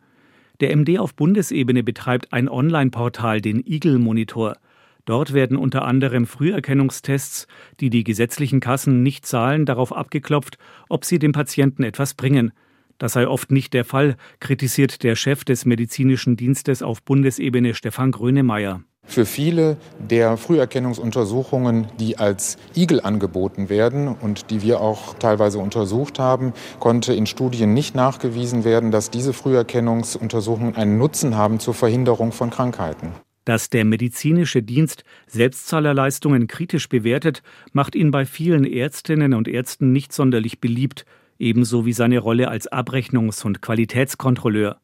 Der 0.61 0.73
MD 0.73 0.97
auf 0.97 1.13
Bundesebene 1.13 1.83
betreibt 1.83 2.31
ein 2.31 2.47
Online-Portal, 2.47 3.41
den 3.41 3.61
Eagle 3.67 3.99
Monitor. 3.99 4.55
Dort 5.03 5.33
werden 5.33 5.57
unter 5.57 5.83
anderem 5.83 6.25
Früherkennungstests, 6.25 7.47
die 7.81 7.89
die 7.89 8.05
gesetzlichen 8.05 8.61
Kassen 8.61 9.03
nicht 9.03 9.25
zahlen, 9.25 9.65
darauf 9.65 9.91
abgeklopft, 9.91 10.57
ob 10.87 11.03
sie 11.03 11.19
dem 11.19 11.33
Patienten 11.33 11.83
etwas 11.83 12.13
bringen. 12.13 12.53
Das 12.99 13.13
sei 13.13 13.27
oft 13.27 13.49
nicht 13.49 13.73
der 13.73 13.85
Fall, 13.85 14.17
kritisiert 14.41 15.03
der 15.03 15.15
Chef 15.15 15.45
des 15.45 15.65
medizinischen 15.65 16.35
Dienstes 16.35 16.83
auf 16.83 17.01
Bundesebene 17.01 17.73
Stefan 17.73 18.11
Grönemeyer. 18.11 18.83
Für 19.05 19.25
viele 19.25 19.77
der 19.97 20.37
Früherkennungsuntersuchungen, 20.37 21.87
die 21.97 22.17
als 22.17 22.57
Igel 22.75 22.99
angeboten 23.01 23.69
werden 23.69 24.09
und 24.09 24.51
die 24.51 24.61
wir 24.61 24.81
auch 24.81 25.15
teilweise 25.15 25.59
untersucht 25.59 26.19
haben, 26.19 26.53
konnte 26.79 27.13
in 27.13 27.25
Studien 27.25 27.73
nicht 27.73 27.95
nachgewiesen 27.95 28.65
werden, 28.65 28.91
dass 28.91 29.09
diese 29.09 29.31
Früherkennungsuntersuchungen 29.33 30.75
einen 30.75 30.97
Nutzen 30.97 31.35
haben 31.37 31.59
zur 31.59 31.73
Verhinderung 31.73 32.33
von 32.33 32.49
Krankheiten. 32.51 33.13
Dass 33.45 33.69
der 33.69 33.85
medizinische 33.85 34.61
Dienst 34.61 35.05
Selbstzahlerleistungen 35.25 36.45
kritisch 36.47 36.89
bewertet, 36.89 37.41
macht 37.71 37.95
ihn 37.95 38.11
bei 38.11 38.25
vielen 38.25 38.65
Ärztinnen 38.65 39.33
und 39.33 39.47
Ärzten 39.47 39.91
nicht 39.91 40.13
sonderlich 40.13 40.59
beliebt, 40.59 41.05
ebenso 41.39 41.85
wie 41.85 41.93
seine 41.93 42.19
Rolle 42.19 42.49
als 42.49 42.71
Abrechnungs- 42.71 43.45
und 43.45 43.61
Qualitätskontrolleur. 43.61 44.79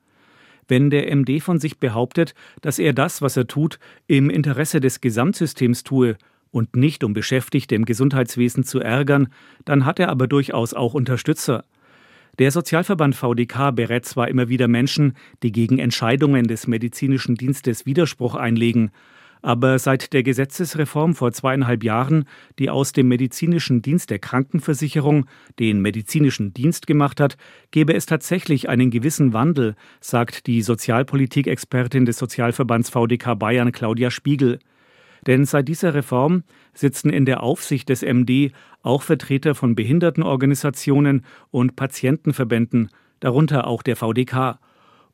Wenn 0.67 0.89
der 0.89 1.13
MD 1.15 1.41
von 1.41 1.59
sich 1.59 1.77
behauptet, 1.79 2.33
dass 2.62 2.79
er 2.79 2.93
das, 2.93 3.21
was 3.21 3.38
er 3.38 3.47
tut, 3.47 3.77
im 4.07 4.29
Interesse 4.29 4.79
des 4.79 5.00
Gesamtsystems 5.00 5.83
tue 5.83 6.17
und 6.50 6.75
nicht 6.75 7.03
um 7.03 7.13
Beschäftigte 7.13 7.75
im 7.75 7.85
Gesundheitswesen 7.85 8.63
zu 8.63 8.79
ärgern, 8.79 9.27
dann 9.65 9.85
hat 9.85 10.00
er 10.00 10.09
aber 10.09 10.27
durchaus 10.27 10.74
auch 10.74 10.93
Unterstützer. 10.95 11.65
Der 12.39 12.51
Sozialverband 12.51 13.15
VDK 13.15 13.71
berät 13.74 14.05
zwar 14.05 14.27
immer 14.27 14.50
wieder 14.50 14.67
Menschen, 14.67 15.13
die 15.43 15.51
gegen 15.51 15.79
Entscheidungen 15.79 16.45
des 16.47 16.67
medizinischen 16.67 17.35
Dienstes 17.35 17.85
Widerspruch 17.85 18.35
einlegen, 18.35 18.91
aber 19.45 19.77
seit 19.77 20.11
der 20.13 20.23
Gesetzesreform 20.23 21.13
vor 21.13 21.31
zweieinhalb 21.31 21.83
Jahren, 21.83 22.25
die 22.57 22.71
aus 22.71 22.93
dem 22.93 23.07
medizinischen 23.07 23.83
Dienst 23.83 24.09
der 24.09 24.17
Krankenversicherung 24.17 25.27
den 25.59 25.83
medizinischen 25.83 26.51
Dienst 26.51 26.87
gemacht 26.87 27.19
hat, 27.19 27.37
gäbe 27.69 27.93
es 27.93 28.07
tatsächlich 28.07 28.69
einen 28.69 28.89
gewissen 28.89 29.33
Wandel, 29.33 29.75
sagt 30.01 30.47
die 30.47 30.63
Sozialpolitikexpertin 30.63 32.05
des 32.05 32.17
Sozialverbands 32.17 32.89
VDK 32.89 33.37
Bayern 33.37 33.71
Claudia 33.71 34.09
Spiegel. 34.09 34.57
Denn 35.27 35.45
seit 35.45 35.67
dieser 35.67 35.93
Reform 35.93 36.41
sitzen 36.73 37.11
in 37.11 37.25
der 37.25 37.43
Aufsicht 37.43 37.89
des 37.89 38.01
MD 38.01 38.51
auch 38.81 39.03
Vertreter 39.03 39.53
von 39.53 39.75
Behindertenorganisationen 39.75 41.23
und 41.51 41.75
Patientenverbänden, 41.75 42.89
darunter 43.19 43.67
auch 43.67 43.83
der 43.83 43.95
VDK. 43.95 44.57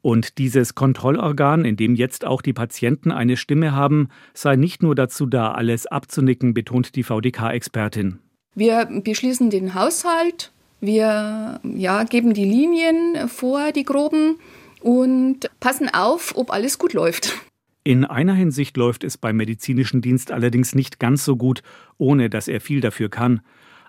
Und 0.02 0.40
dieses 0.40 0.74
Kontrollorgan, 0.74 1.64
in 1.64 1.78
dem 1.78 1.96
jetzt 1.96 2.26
auch 2.26 2.42
die 2.42 2.54
Patienten 2.54 3.12
eine 3.12 3.38
Stimme 3.38 3.74
haben, 3.74 4.10
sei 4.34 4.56
nicht 4.56 4.82
nur 4.82 4.96
dazu 4.96 5.28
da, 5.28 5.52
alles 5.52 5.86
abzunicken, 5.86 6.54
betont 6.54 6.96
die 6.96 7.04
VDK-Expertin. 7.04 8.20
Wir 8.56 8.86
beschließen 8.86 9.50
den 9.50 9.76
Haushalt, 9.76 10.52
wir 10.80 11.60
ja, 11.64 12.04
geben 12.04 12.34
die 12.34 12.46
Linien 12.46 13.30
vor, 13.30 13.72
die 13.72 13.84
groben, 13.84 14.38
und 14.82 15.50
passen 15.60 15.90
auf, 15.94 16.36
ob 16.36 16.52
alles 16.52 16.80
gut 16.80 16.94
läuft. 16.94 17.38
In 17.84 18.04
einer 18.06 18.34
Hinsicht 18.34 18.78
läuft 18.78 19.04
es 19.04 19.18
beim 19.18 19.38
medizinischen 19.38 20.02
Dienst 20.02 20.32
allerdings 20.32 20.76
nicht 20.76 21.00
ganz 21.00 21.24
so 21.24 21.36
gut, 21.36 21.62
ohne 21.98 22.30
dass 22.30 22.48
er 22.48 22.62
viel 22.62 22.82
dafür 22.82 23.10
kann. 23.10 23.42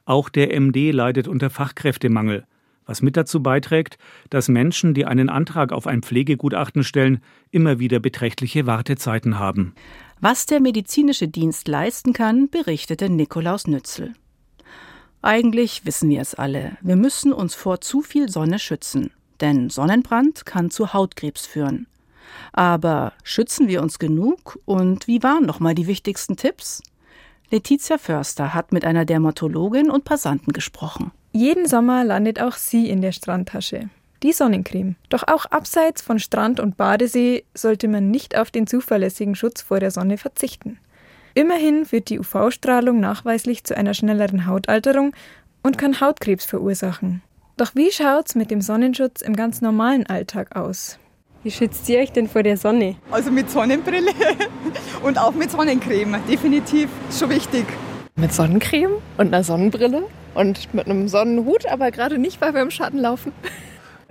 Auch 0.05 0.29
der 0.29 0.59
MD 0.59 0.91
leidet 0.93 1.29
unter 1.29 1.51
Fachkräftemangel 1.51 2.45
was 2.87 3.03
mit 3.03 3.17
dazu 3.17 3.43
beiträgt, 3.43 3.99
dass 4.31 4.49
Menschen, 4.49 4.95
die 4.95 5.07
einen 5.07 5.29
Antrag 5.29 5.73
auf 5.73 5.87
ein 5.87 6.03
Pflegegutachten 6.03 6.85
stellen, 6.85 7.21
immer 7.51 7.79
wieder 7.79 8.01
beträchtliche 8.01 8.67
Wartezeiten 8.67 9.39
haben. 9.39 9.75
Was 10.21 10.47
der 10.47 10.61
medizinische 10.61 11.29
Dienst 11.29 11.69
leisten 11.69 12.13
kann, 12.13 12.49
berichtete 12.49 13.09
Nikolaus 13.09 13.67
Nützel. 13.67 14.15
Eigentlich 15.21 15.87
wissen 15.87 16.11
wir 16.11 16.21
es 16.21 16.35
alle. 16.35 16.77
Wir 16.81 16.97
müssen 16.97 17.33
uns 17.33 17.55
vor 17.55 17.81
zu 17.81 18.03
viel 18.03 18.29
Sonne 18.29 18.59
schützen. 18.59 19.13
Denn 19.41 19.71
Sonnenbrand 19.71 20.47
kann 20.47 20.71
zu 20.71 20.93
Hautkrebs 20.93 21.47
führen. 21.47 21.87
Aber 22.53 23.13
schützen 23.25 23.69
wir 23.69 23.83
uns 23.83 23.99
genug? 23.99 24.59
Und 24.65 25.07
wie 25.07 25.23
waren 25.23 25.45
nochmal 25.45 25.75
die 25.75 25.87
wichtigsten 25.87 26.37
Tipps? 26.37 26.83
Letizia 27.51 27.99
Förster 27.99 28.55
hat 28.55 28.73
mit 28.73 28.85
einer 28.85 29.05
Dermatologin 29.05 29.91
und 29.91 30.05
Passanten 30.05 30.53
gesprochen. 30.53 31.13
Jeden 31.35 31.67
Sommer 31.67 32.05
landet 32.05 32.43
auch 32.43 32.57
sie 32.57 32.91
in 32.91 33.01
der 33.01 33.13
Strandtasche. 33.13 33.89
Die 34.23 34.33
Sonnencreme. 34.33 34.97
Doch 35.09 35.27
auch 35.27 35.47
abseits 35.47 36.03
von 36.03 36.19
Strand 36.19 36.61
und 36.61 36.77
Badesee 36.77 37.45
sollte 37.55 37.89
man 37.89 38.11
nicht 38.11 38.37
auf 38.37 38.51
den 38.51 38.67
zuverlässigen 38.67 39.35
Schutz 39.35 39.63
vor 39.63 39.81
der 39.81 39.91
Sonne 39.91 40.19
verzichten. 40.19 40.79
Immerhin 41.35 41.87
führt 41.87 42.11
die 42.11 42.21
UV-Strahlung 42.21 43.01
nachweislich 43.01 43.65
zu 43.65 43.75
einer 43.75 43.95
schnelleren 43.95 44.47
Hautalterung 44.47 45.15
und 45.63 45.79
kann 45.79 46.01
Hautkrebs 46.01 46.45
verursachen. 46.45 47.23
Doch 47.57 47.75
wie 47.75 47.91
schaut's 47.91 48.35
mit 48.35 48.51
dem 48.51 48.61
Sonnenschutz 48.61 49.23
im 49.23 49.35
ganz 49.35 49.63
normalen 49.63 50.07
Alltag 50.07 50.55
aus? 50.55 50.99
Wie 51.43 51.51
schützt 51.51 51.89
ihr 51.89 52.01
euch 52.01 52.13
denn 52.13 52.29
vor 52.29 52.43
der 52.43 52.59
Sonne? 52.59 52.97
Also 53.11 53.31
mit 53.31 53.51
Sonnenbrille 53.51 54.13
und 55.03 55.19
auch 55.19 55.33
mit 55.33 55.51
Sonnencreme, 55.51 56.19
definitiv, 56.29 56.91
schon 57.11 57.31
wichtig. 57.31 57.65
Mit 58.17 58.35
Sonnencreme 58.35 58.93
und 59.17 59.29
einer 59.29 59.43
Sonnenbrille 59.43 60.05
und 60.35 60.73
mit 60.75 60.87
einem 60.87 61.09
Sonnenhut, 61.09 61.67
aber 61.67 61.91
gerade 61.91 62.19
nicht, 62.19 62.41
weil 62.41 62.55
wir 62.55 62.63
im 62.63 62.71
Schatten 62.71 62.99
laufen. 62.99 63.33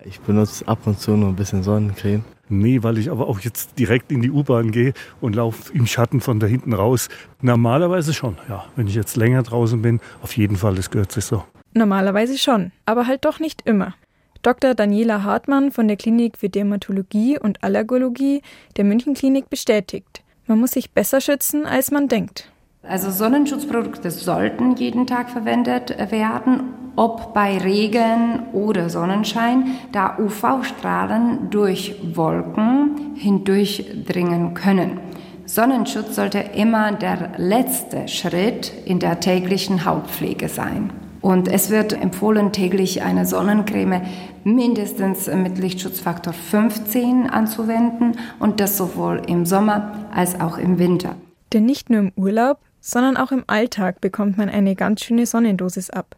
Ich 0.04 0.20
benutze 0.20 0.68
ab 0.68 0.80
und 0.86 1.00
zu 1.00 1.12
nur 1.12 1.30
ein 1.30 1.36
bisschen 1.36 1.64
Sonnencreme. 1.64 2.24
Nee, 2.50 2.84
weil 2.84 2.98
ich 2.98 3.10
aber 3.10 3.28
auch 3.28 3.40
jetzt 3.40 3.80
direkt 3.80 4.12
in 4.12 4.22
die 4.22 4.32
U-Bahn 4.32 4.72
gehe 4.72 4.94
und 5.22 5.36
laufe 5.36 5.72
im 5.74 5.86
Schatten 5.86 6.20
von 6.20 6.40
da 6.40 6.48
hinten 6.48 6.74
raus. 6.74 7.08
Normalerweise 7.42 8.14
schon, 8.14 8.38
ja. 8.50 8.66
Wenn 8.76 8.88
ich 8.88 8.96
jetzt 8.96 9.16
länger 9.16 9.44
draußen 9.44 9.82
bin, 9.82 10.02
auf 10.22 10.36
jeden 10.36 10.58
Fall, 10.58 10.76
das 10.76 10.90
gehört 10.90 11.12
sich 11.12 11.26
so. 11.26 11.44
Normalerweise 11.74 12.38
schon, 12.38 12.72
aber 12.86 13.08
halt 13.08 13.24
doch 13.24 13.40
nicht 13.40 13.62
immer. 13.66 13.94
Dr. 14.42 14.74
Daniela 14.74 15.24
Hartmann 15.24 15.72
von 15.72 15.88
der 15.88 15.98
Klinik 15.98 16.38
für 16.38 16.50
Dermatologie 16.50 17.40
und 17.40 17.64
Allergologie 17.64 18.42
der 18.76 18.86
Münchenklinik 18.86 19.50
bestätigt, 19.50 20.24
man 20.48 20.60
muss 20.60 20.72
sich 20.72 20.92
besser 20.92 21.22
schützen, 21.22 21.66
als 21.66 21.92
man 21.92 22.08
denkt. 22.08 22.51
Also 22.84 23.12
Sonnenschutzprodukte 23.12 24.10
sollten 24.10 24.76
jeden 24.76 25.06
Tag 25.06 25.30
verwendet 25.30 25.96
werden, 26.12 26.74
ob 26.96 27.34
bei 27.34 27.58
Regen 27.60 28.48
oder 28.54 28.90
Sonnenschein, 28.90 29.76
da 29.92 30.18
UV-Strahlen 30.18 31.52
durch 31.52 31.96
Wolken 32.16 33.16
hindurchdringen 33.16 34.56
können. 34.56 35.00
Sonnenschutz 35.46 36.16
sollte 36.16 36.40
immer 36.40 36.92
der 36.92 37.34
letzte 37.38 38.08
Schritt 38.08 38.72
in 38.86 39.00
der 39.00 39.20
täglichen 39.20 39.86
Hautpflege 39.86 40.50
sein. 40.50 40.92
Und 41.22 41.48
es 41.48 41.70
wird 41.70 41.94
empfohlen, 41.94 42.52
täglich 42.52 43.04
eine 43.04 43.28
Sonnencreme 43.28 44.02
mindestens 44.44 45.28
mit 45.28 45.60
Lichtschutzfaktor 45.60 46.34
15 46.34 47.30
anzuwenden 47.30 48.14
und 48.40 48.60
das 48.60 48.76
sowohl 48.76 49.22
im 49.28 49.46
Sommer 49.46 50.08
als 50.12 50.40
auch 50.40 50.58
im 50.58 50.80
Winter. 50.80 51.16
Denn 51.54 51.66
nicht 51.66 51.90
nur 51.90 52.00
im 52.00 52.12
Urlaub, 52.16 52.60
sondern 52.82 53.16
auch 53.16 53.32
im 53.32 53.46
Alltag 53.48 54.02
bekommt 54.02 54.38
man 54.38 54.50
eine 54.50 54.76
ganz 54.76 55.04
schöne 55.04 55.26
Sonnendosis 55.26 55.90
ab. 55.90 56.18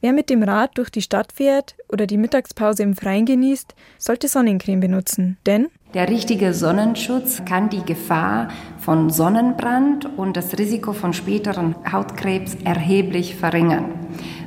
Wer 0.00 0.12
mit 0.12 0.30
dem 0.30 0.42
Rad 0.42 0.76
durch 0.76 0.90
die 0.90 1.02
Stadt 1.02 1.32
fährt 1.32 1.76
oder 1.90 2.06
die 2.06 2.18
Mittagspause 2.18 2.82
im 2.82 2.94
Freien 2.94 3.24
genießt, 3.24 3.74
sollte 3.98 4.28
Sonnencreme 4.28 4.80
benutzen, 4.80 5.38
denn 5.46 5.68
der 5.94 6.08
richtige 6.08 6.52
Sonnenschutz 6.52 7.44
kann 7.44 7.70
die 7.70 7.84
Gefahr 7.84 8.48
von 8.78 9.10
Sonnenbrand 9.10 10.06
und 10.18 10.36
das 10.36 10.58
Risiko 10.58 10.92
von 10.92 11.12
späteren 11.12 11.76
Hautkrebs 11.90 12.56
erheblich 12.64 13.36
verringern. 13.36 13.92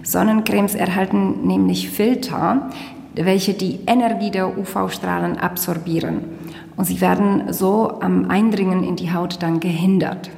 Sonnencremes 0.03 0.75
erhalten 0.75 1.47
nämlich 1.47 1.89
Filter, 1.89 2.69
welche 3.15 3.53
die 3.53 3.79
Energie 3.87 4.29
der 4.29 4.57
UV-Strahlen 4.57 5.37
absorbieren. 5.37 6.25
Und 6.75 6.85
sie 6.85 7.01
werden 7.01 7.51
so 7.51 7.99
am 8.01 8.29
Eindringen 8.29 8.83
in 8.83 8.95
die 8.95 9.11
Haut 9.11 9.41
dann 9.41 9.59
gehindert. 9.59 10.29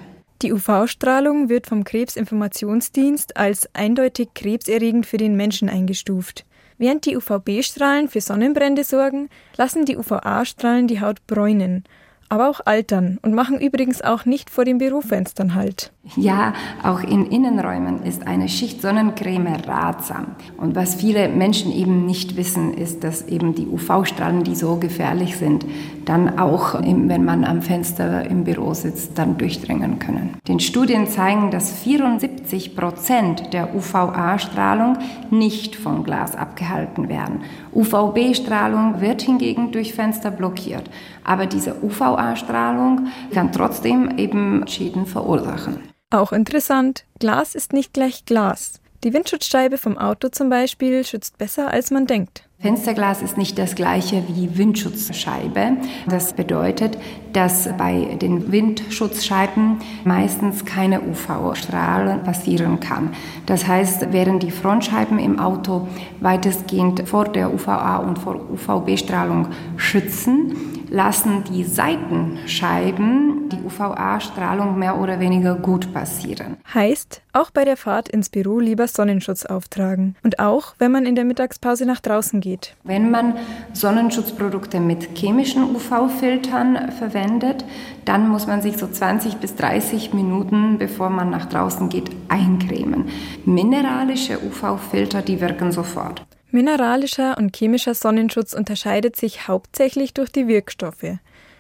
Die 0.42 0.54
UV-Strahlung 0.54 1.50
wird 1.50 1.68
vom 1.68 1.84
Krebsinformationsdienst 1.84 3.36
als 3.36 3.74
eindeutig 3.76 4.30
krebserregend 4.34 5.06
für 5.06 5.18
den 5.18 5.36
Menschen 5.36 5.70
eingestuft. 5.70 6.46
Während 6.78 7.06
die 7.06 7.18
UVB-Strahlen 7.18 8.08
für 8.08 8.22
Sonnenbrände 8.22 8.86
sorgen, 8.86 9.30
lassen 9.58 9.84
die 9.84 9.98
UVA-Strahlen 9.98 10.88
die 10.88 11.02
Haut 11.02 11.28
bräunen 11.28 11.84
aber 12.30 12.50
auch 12.50 12.62
altern 12.66 13.20
und 13.22 13.34
machen 13.34 13.60
übrigens 13.60 14.02
auch 14.02 14.26
nicht 14.26 14.50
vor 14.50 14.66
den 14.66 14.78
Bürofenstern 14.78 15.56
Halt. 15.56 15.92
Ja, 16.16 16.54
auch 16.84 17.02
in 17.02 17.26
Innenräumen 17.26 18.04
ist 18.04 18.26
eine 18.26 18.50
Schicht 18.50 18.82
Sonnencreme 18.82 19.56
ratsam. 19.68 20.36
Und 20.58 20.76
was 20.76 20.96
viele 20.96 21.28
Menschen 21.30 21.72
eben 21.72 22.06
nicht 22.06 22.36
wissen, 22.38 22.74
ist, 22.74 23.04
dass 23.04 23.28
eben 23.28 23.54
die 23.54 23.68
UV-Strahlen, 23.68 24.44
die 24.44 24.56
so 24.56 24.78
gefährlich 24.78 25.38
sind, 25.38 25.66
dann 26.06 26.40
auch, 26.40 26.82
wenn 26.82 27.26
man 27.26 27.44
am 27.44 27.62
Fenster 27.62 28.26
im 28.26 28.44
Büro 28.44 28.74
sitzt, 28.74 29.18
dann 29.18 29.38
durchdringen 29.38 30.00
können. 30.00 30.38
Den 30.48 30.60
Studien 30.60 31.08
zeigen, 31.08 31.52
dass 31.52 31.72
74 31.72 32.76
Prozent 32.76 33.54
der 33.54 33.76
UVA-Strahlung 33.76 34.98
nicht 35.30 35.76
vom 35.76 36.04
Glas 36.04 36.36
abgehalten 36.36 37.10
werden 37.10 37.42
UVB-Strahlung 37.74 39.02
wird 39.02 39.22
hingegen 39.22 39.72
durch 39.72 39.94
Fenster 39.94 40.32
blockiert. 40.32 40.90
Aber 41.24 41.46
diese 41.46 41.84
UVA-Strahlung 41.84 43.08
kann 43.32 43.52
trotzdem 43.52 44.18
eben 44.18 44.68
Schäden 44.68 45.06
verursachen. 45.06 45.80
Auch 46.12 46.32
interessant, 46.32 47.06
Glas 47.20 47.54
ist 47.54 47.72
nicht 47.74 47.94
gleich 47.94 48.26
Glas. 48.26 48.79
Die 49.06 49.14
Windschutzscheibe 49.14 49.78
vom 49.78 49.98
Auto 49.98 50.28
zum 50.28 50.50
Beispiel 50.50 51.06
schützt 51.06 51.38
besser, 51.38 51.72
als 51.72 51.90
man 51.90 52.06
denkt. 52.06 52.44
Fensterglas 52.60 53.22
ist 53.22 53.38
nicht 53.38 53.58
das 53.58 53.76
gleiche 53.76 54.22
wie 54.28 54.58
Windschutzscheibe. 54.58 55.78
Das 56.10 56.34
bedeutet, 56.34 56.98
dass 57.32 57.70
bei 57.78 58.18
den 58.22 58.52
Windschutzscheiben 58.52 59.78
meistens 60.04 60.66
keine 60.66 61.00
UV-Strahlen 61.00 62.24
passieren 62.24 62.82
kann. 62.82 63.14
Das 63.46 63.66
heißt, 63.66 64.12
während 64.12 64.44
die 64.44 64.52
Frontscheiben 64.52 65.18
im 65.20 65.40
Auto 65.40 65.88
weitestgehend 66.20 67.08
vor 67.08 67.30
der 67.30 67.54
UVA 67.54 68.00
und 68.00 68.20
vor 68.20 68.36
UVB-Strahlung 68.52 69.48
schützen, 69.78 70.79
lassen 70.90 71.44
die 71.44 71.64
Seitenscheiben 71.64 73.50
die 73.50 73.58
UVA-Strahlung 73.66 74.78
mehr 74.78 75.00
oder 75.00 75.20
weniger 75.20 75.56
gut 75.56 75.94
passieren. 75.94 76.58
Heißt, 76.74 77.22
auch 77.34 77.52
bei 77.52 77.66
der 77.66 77.78
Fahrt 77.78 78.10
ins 78.10 78.30
Büro 78.30 78.60
lieber 78.60 78.88
Sonnenschutz 78.88 79.46
auftragen. 79.46 80.16
Und 80.24 80.40
auch, 80.40 80.74
wenn 80.80 80.92
man 80.92 81.06
in 81.06 81.16
der 81.16 81.26
Mittagspause 81.26 81.86
nach 81.86 82.00
draußen 82.00 82.42
geht. 82.42 82.76
Wenn 82.84 83.12
man 83.12 83.36
Sonnenschutzprodukte 83.74 84.80
mit 84.80 85.18
chemischen 85.18 85.76
UV-Filtern 85.76 86.92
verwendet, 86.92 87.66
dann 88.06 88.28
muss 88.30 88.48
man 88.48 88.62
sich 88.62 88.78
so 88.78 88.88
20 88.88 89.38
bis 89.38 89.56
30 89.56 90.14
Minuten, 90.14 90.78
bevor 90.78 91.10
man 91.10 91.30
nach 91.30 91.46
draußen 91.46 91.90
geht, 91.90 92.10
eincremen. 92.28 93.10
Mineralische 93.46 94.40
UV-Filter, 94.44 95.22
die 95.22 95.42
wirken 95.42 95.72
sofort. 95.72 96.26
Mineralischer 96.52 97.38
und 97.38 97.56
chemischer 97.56 97.94
Sonnenschutz 97.94 98.54
unterscheidet 98.54 99.16
sich 99.16 99.48
hauptsächlich 99.48 100.16
durch 100.16 100.32
die 100.32 100.48
Wirkstoffe. 100.48 101.18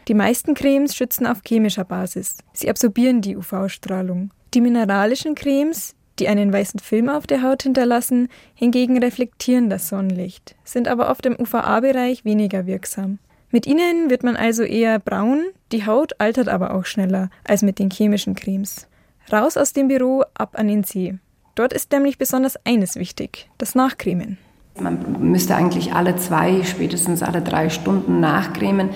Die 0.07 0.13
meisten 0.15 0.55
Cremes 0.55 0.95
schützen 0.95 1.27
auf 1.27 1.41
chemischer 1.47 1.83
Basis. 1.83 2.37
Sie 2.53 2.69
absorbieren 2.69 3.21
die 3.21 3.37
UV-Strahlung. 3.37 4.31
Die 4.55 4.61
mineralischen 4.61 5.35
Cremes, 5.35 5.93
die 6.17 6.27
einen 6.27 6.51
weißen 6.51 6.79
Film 6.79 7.07
auf 7.07 7.27
der 7.27 7.43
Haut 7.43 7.61
hinterlassen, 7.61 8.29
hingegen 8.55 8.97
reflektieren 8.97 9.69
das 9.69 9.89
Sonnenlicht, 9.89 10.55
sind 10.63 10.87
aber 10.87 11.11
oft 11.11 11.23
im 11.27 11.39
UVA-Bereich 11.39 12.25
weniger 12.25 12.65
wirksam. 12.65 13.19
Mit 13.51 13.67
ihnen 13.67 14.09
wird 14.09 14.23
man 14.23 14.35
also 14.35 14.63
eher 14.63 14.97
braun, 14.97 15.43
die 15.71 15.85
Haut 15.85 16.19
altert 16.19 16.49
aber 16.49 16.73
auch 16.73 16.85
schneller 16.85 17.29
als 17.43 17.61
mit 17.61 17.77
den 17.77 17.91
chemischen 17.91 18.33
Cremes. 18.33 18.87
Raus 19.31 19.55
aus 19.55 19.73
dem 19.73 19.87
Büro, 19.87 20.23
ab 20.33 20.57
an 20.57 20.67
den 20.67 20.83
See. 20.83 21.19
Dort 21.53 21.73
ist 21.73 21.91
nämlich 21.91 22.17
besonders 22.17 22.57
eines 22.65 22.95
wichtig, 22.95 23.49
das 23.59 23.75
Nachcremen. 23.75 24.39
Man 24.81 24.97
müsste 25.19 25.55
eigentlich 25.55 25.93
alle 25.93 26.15
zwei, 26.15 26.63
spätestens 26.63 27.23
alle 27.23 27.41
drei 27.41 27.69
Stunden 27.69 28.19
nachcremen. 28.19 28.89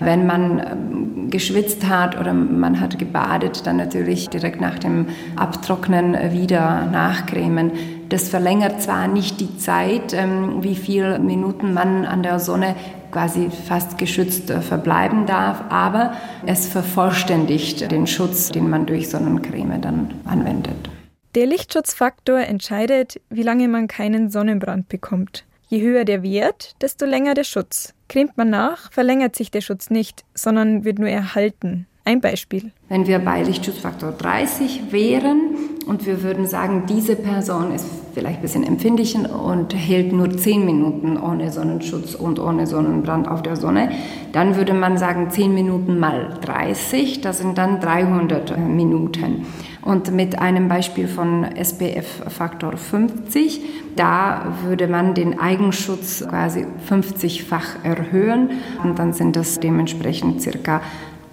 Wenn 0.00 0.26
man 0.26 0.58
ähm, 0.58 1.30
geschwitzt 1.30 1.88
hat 1.88 2.18
oder 2.18 2.32
man 2.32 2.80
hat 2.80 2.98
gebadet, 2.98 3.66
dann 3.66 3.76
natürlich 3.76 4.30
direkt 4.30 4.60
nach 4.60 4.78
dem 4.78 5.06
Abtrocknen 5.36 6.32
wieder 6.32 6.86
nachcremen. 6.86 7.72
Das 8.08 8.28
verlängert 8.28 8.82
zwar 8.82 9.08
nicht 9.08 9.40
die 9.40 9.56
Zeit, 9.58 10.14
ähm, 10.14 10.62
wie 10.62 10.74
viele 10.74 11.18
Minuten 11.18 11.74
man 11.74 12.06
an 12.06 12.22
der 12.22 12.38
Sonne 12.40 12.74
quasi 13.10 13.50
fast 13.50 13.98
geschützt 13.98 14.50
äh, 14.50 14.60
verbleiben 14.60 15.26
darf, 15.26 15.62
aber 15.68 16.12
es 16.46 16.66
vervollständigt 16.66 17.90
den 17.90 18.06
Schutz, 18.06 18.50
den 18.50 18.70
man 18.70 18.86
durch 18.86 19.08
Sonnencreme 19.10 19.80
dann 19.80 20.10
anwendet. 20.24 20.89
Der 21.36 21.46
Lichtschutzfaktor 21.46 22.40
entscheidet, 22.40 23.20
wie 23.30 23.44
lange 23.44 23.68
man 23.68 23.86
keinen 23.86 24.30
Sonnenbrand 24.30 24.88
bekommt. 24.88 25.44
Je 25.68 25.80
höher 25.80 26.04
der 26.04 26.24
Wert, 26.24 26.74
desto 26.82 27.06
länger 27.06 27.34
der 27.34 27.44
Schutz. 27.44 27.94
Cremt 28.08 28.36
man 28.36 28.50
nach, 28.50 28.90
verlängert 28.90 29.36
sich 29.36 29.52
der 29.52 29.60
Schutz 29.60 29.90
nicht, 29.90 30.24
sondern 30.34 30.84
wird 30.84 30.98
nur 30.98 31.08
erhalten. 31.08 31.86
Ein 32.10 32.20
Beispiel. 32.20 32.72
Wenn 32.88 33.06
wir 33.06 33.20
bei 33.20 33.40
Lichtschutzfaktor 33.40 34.10
30 34.10 34.90
wären 34.90 35.54
und 35.86 36.06
wir 36.06 36.24
würden 36.24 36.44
sagen, 36.44 36.82
diese 36.88 37.14
Person 37.14 37.72
ist 37.72 37.86
vielleicht 38.14 38.40
ein 38.40 38.42
bisschen 38.42 38.64
empfindlich 38.64 39.14
und 39.14 39.72
hält 39.76 40.12
nur 40.12 40.36
10 40.36 40.64
Minuten 40.64 41.16
ohne 41.16 41.52
Sonnenschutz 41.52 42.16
und 42.16 42.40
ohne 42.40 42.66
Sonnenbrand 42.66 43.28
auf 43.28 43.42
der 43.42 43.54
Sonne, 43.54 43.92
dann 44.32 44.56
würde 44.56 44.74
man 44.74 44.98
sagen 44.98 45.30
10 45.30 45.54
Minuten 45.54 46.00
mal 46.00 46.36
30, 46.40 47.20
das 47.20 47.38
sind 47.38 47.56
dann 47.58 47.78
300 47.78 48.58
Minuten. 48.58 49.46
Und 49.82 50.12
mit 50.12 50.36
einem 50.36 50.66
Beispiel 50.66 51.06
von 51.06 51.44
SPF-Faktor 51.44 52.76
50, 52.76 53.62
da 53.94 54.52
würde 54.64 54.88
man 54.88 55.14
den 55.14 55.38
Eigenschutz 55.38 56.26
quasi 56.28 56.66
50-fach 56.88 57.84
erhöhen 57.84 58.50
und 58.82 58.98
dann 58.98 59.12
sind 59.12 59.36
das 59.36 59.60
dementsprechend 59.60 60.42
circa 60.42 60.80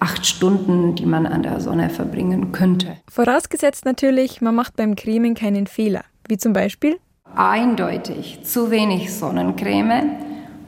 acht 0.00 0.26
Stunden, 0.26 0.94
die 0.94 1.06
man 1.06 1.26
an 1.26 1.42
der 1.42 1.60
Sonne 1.60 1.90
verbringen 1.90 2.52
könnte. 2.52 2.96
Vorausgesetzt 3.10 3.84
natürlich, 3.84 4.40
man 4.40 4.54
macht 4.54 4.76
beim 4.76 4.94
Cremen 4.96 5.34
keinen 5.34 5.66
Fehler, 5.66 6.04
wie 6.28 6.38
zum 6.38 6.52
Beispiel 6.52 6.98
eindeutig 7.34 8.40
zu 8.42 8.70
wenig 8.70 9.14
Sonnencreme, 9.14 10.16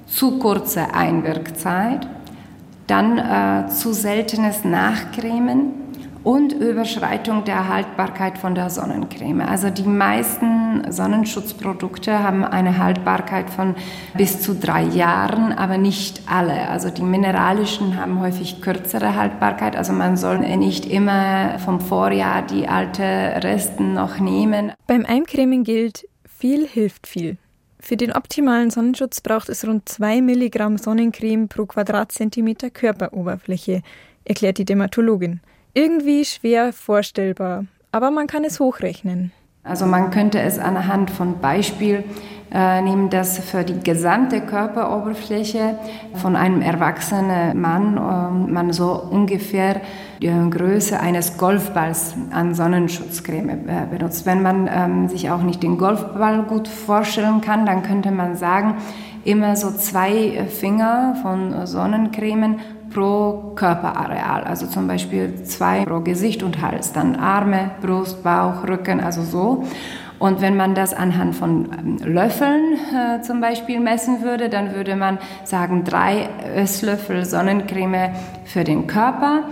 zu 0.06 0.38
kurze 0.38 0.94
Einwirkzeit, 0.94 2.06
dann 2.86 3.18
äh, 3.18 3.68
zu 3.68 3.92
seltenes 3.92 4.64
Nachcremen 4.64 5.79
und 6.22 6.52
Überschreitung 6.52 7.44
der 7.44 7.68
Haltbarkeit 7.68 8.38
von 8.38 8.54
der 8.54 8.68
Sonnencreme. 8.68 9.40
Also 9.40 9.70
die 9.70 9.84
meisten 9.84 10.90
Sonnenschutzprodukte 10.90 12.22
haben 12.22 12.44
eine 12.44 12.78
Haltbarkeit 12.78 13.48
von 13.48 13.74
bis 14.16 14.42
zu 14.42 14.54
drei 14.54 14.82
Jahren, 14.82 15.52
aber 15.52 15.78
nicht 15.78 16.22
alle. 16.26 16.68
Also 16.68 16.90
die 16.90 17.02
mineralischen 17.02 17.98
haben 17.98 18.20
häufig 18.20 18.60
kürzere 18.60 19.16
Haltbarkeit. 19.16 19.76
Also 19.76 19.92
man 19.92 20.16
soll 20.16 20.38
nicht 20.40 20.84
immer 20.84 21.58
vom 21.58 21.80
Vorjahr 21.80 22.42
die 22.42 22.68
alte 22.68 23.02
Resten 23.02 23.94
noch 23.94 24.18
nehmen. 24.18 24.72
Beim 24.86 25.06
Eincremen 25.06 25.64
gilt, 25.64 26.06
viel 26.28 26.66
hilft 26.66 27.06
viel. 27.06 27.38
Für 27.82 27.96
den 27.96 28.12
optimalen 28.12 28.70
Sonnenschutz 28.70 29.22
braucht 29.22 29.48
es 29.48 29.66
rund 29.66 29.88
2 29.88 30.20
Milligramm 30.20 30.76
Sonnencreme 30.76 31.48
pro 31.48 31.64
Quadratzentimeter 31.64 32.68
Körperoberfläche, 32.68 33.80
erklärt 34.26 34.58
die 34.58 34.66
Dermatologin. 34.66 35.40
Irgendwie 35.74 36.24
schwer 36.24 36.72
vorstellbar, 36.72 37.64
aber 37.92 38.10
man 38.10 38.26
kann 38.26 38.44
es 38.44 38.58
hochrechnen. 38.58 39.32
Also 39.62 39.86
man 39.86 40.10
könnte 40.10 40.40
es 40.40 40.58
anhand 40.58 41.10
von 41.10 41.38
Beispiel 41.38 42.02
äh, 42.52 42.80
nehmen, 42.80 43.10
dass 43.10 43.38
für 43.38 43.62
die 43.62 43.78
gesamte 43.78 44.40
Körperoberfläche 44.40 45.78
von 46.14 46.34
einem 46.34 46.62
erwachsenen 46.62 47.60
Mann 47.60 47.96
äh, 47.96 48.50
man 48.52 48.72
so 48.72 48.92
ungefähr 48.92 49.80
die 50.20 50.32
Größe 50.50 50.98
eines 50.98 51.36
Golfballs 51.38 52.14
an 52.32 52.54
Sonnenschutzcreme 52.54 53.50
äh, 53.50 53.86
benutzt. 53.90 54.26
Wenn 54.26 54.42
man 54.42 54.68
ähm, 54.72 55.08
sich 55.08 55.30
auch 55.30 55.42
nicht 55.42 55.62
den 55.62 55.78
Golfball 55.78 56.42
gut 56.42 56.66
vorstellen 56.66 57.40
kann, 57.40 57.66
dann 57.66 57.82
könnte 57.82 58.10
man 58.10 58.34
sagen, 58.34 58.78
immer 59.24 59.54
so 59.54 59.70
zwei 59.70 60.46
Finger 60.48 61.16
von 61.22 61.66
Sonnencremen 61.66 62.60
pro 62.90 63.52
Körperareal, 63.54 64.44
also 64.44 64.66
zum 64.66 64.86
Beispiel 64.86 65.42
zwei 65.44 65.84
pro 65.84 66.00
Gesicht 66.00 66.42
und 66.42 66.60
Hals, 66.60 66.92
dann 66.92 67.16
Arme, 67.16 67.70
Brust, 67.80 68.22
Bauch, 68.22 68.66
Rücken, 68.66 69.00
also 69.00 69.22
so. 69.22 69.64
Und 70.18 70.42
wenn 70.42 70.54
man 70.54 70.74
das 70.74 70.92
anhand 70.92 71.34
von 71.34 71.70
ähm, 71.72 71.96
Löffeln 72.04 72.74
äh, 72.94 73.22
zum 73.22 73.40
Beispiel 73.40 73.80
messen 73.80 74.22
würde, 74.22 74.50
dann 74.50 74.74
würde 74.74 74.94
man 74.94 75.18
sagen, 75.44 75.82
drei 75.84 76.28
Esslöffel 76.54 77.24
Sonnencreme 77.24 78.14
für 78.44 78.62
den 78.62 78.86
Körper 78.86 79.44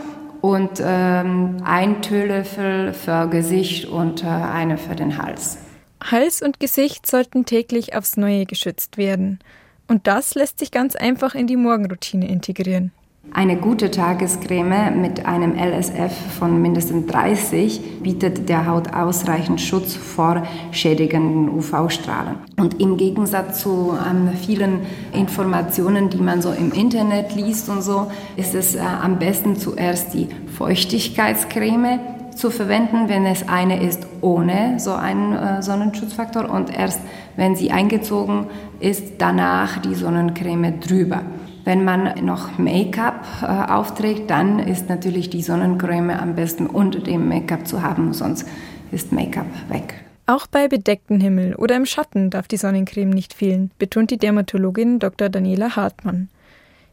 und 0.43 0.83
ähm, 0.85 1.57
ein 1.65 2.03
Teelöffel 2.03 2.93
für 2.93 3.29
Gesicht 3.29 3.87
und 3.87 4.23
äh, 4.23 4.27
eine 4.27 4.77
für 4.77 4.95
den 4.95 5.17
Hals. 5.17 5.59
Hals 6.05 6.43
und 6.43 6.61
Gesicht 6.61 7.07
sollten 7.07 7.45
täglich 7.45 7.97
aufs 7.97 8.17
Neue 8.17 8.45
geschützt 8.45 8.99
werden. 8.99 9.41
Und 9.89 10.07
das 10.07 10.35
lässt 10.35 10.59
sich 10.59 10.71
ganz 10.71 10.95
einfach 10.97 11.35
in 11.35 11.47
die 11.47 11.57
Morgenroutine 11.57 12.29
integrieren. 12.29 12.93
Eine 13.33 13.57
gute 13.57 13.91
Tagescreme 13.91 15.01
mit 15.01 15.27
einem 15.27 15.55
LSF 15.55 16.13
von 16.39 16.61
mindestens 16.63 17.07
30 17.07 18.01
bietet 18.03 18.49
der 18.49 18.67
Haut 18.67 18.95
ausreichend 18.95 19.61
Schutz 19.61 19.95
vor 19.95 20.43
schädigenden 20.73 21.51
UV-Strahlen. 21.51 22.37
Und 22.59 22.81
im 22.81 22.97
Gegensatz 22.97 23.61
zu 23.61 23.97
ähm, 24.11 24.31
vielen 24.35 24.81
Informationen, 25.13 26.09
die 26.09 26.19
man 26.19 26.41
so 26.41 26.53
im 26.53 26.73
Internet 26.73 27.35
liest 27.35 27.69
und 27.69 27.83
so, 27.83 28.11
ist 28.37 28.55
es 28.55 28.75
äh, 28.75 28.81
am 28.81 29.19
besten 29.19 29.57
zuerst 29.57 30.15
die 30.15 30.29
Feuchtigkeitscreme 30.57 32.01
zu 32.35 32.51
verwenden, 32.51 33.09
wenn 33.09 33.27
es 33.27 33.47
eine 33.49 33.83
ist 33.83 34.07
ohne 34.21 34.79
so 34.79 34.93
einen 34.93 35.35
äh, 35.35 35.63
Sonnenschutzfaktor 35.63 36.49
und 36.49 36.77
erst 36.77 37.01
wenn 37.37 37.57
sie 37.57 37.73
eingezogen 37.73 38.47
ist, 38.81 39.15
danach 39.19 39.79
die 39.79 39.95
Sonnencreme 39.95 40.81
drüber. 40.81 41.23
Wenn 41.65 41.85
man 41.85 42.25
noch 42.25 42.59
Make-up 42.59 43.27
äh, 43.43 43.47
aufträgt, 43.47 44.31
dann 44.31 44.59
ist 44.59 44.89
natürlich 44.89 45.31
die 45.31 45.43
Sonnencreme 45.43 46.11
am 46.11 46.35
besten 46.35 46.67
unter 46.67 47.01
dem 47.01 47.29
Make-up 47.29 47.67
zu 47.67 47.83
haben, 47.83 48.13
sonst 48.13 48.47
ist 48.91 49.13
Make-up 49.13 49.47
weg. 49.69 49.95
Auch 50.27 50.47
bei 50.47 50.69
bedecktem 50.69 51.21
Himmel 51.21 51.55
oder 51.55 51.77
im 51.77 51.87
Schatten 51.87 52.31
darf 52.31 52.49
die 52.49 52.59
Sonnencreme 52.59 53.11
nicht 53.11 53.33
fehlen, 53.33 53.71
betont 53.79 54.11
die 54.11 54.19
Dermatologin 54.19 54.99
Dr. 54.99 55.29
Daniela 55.29 55.75
Hartmann. 55.75 56.29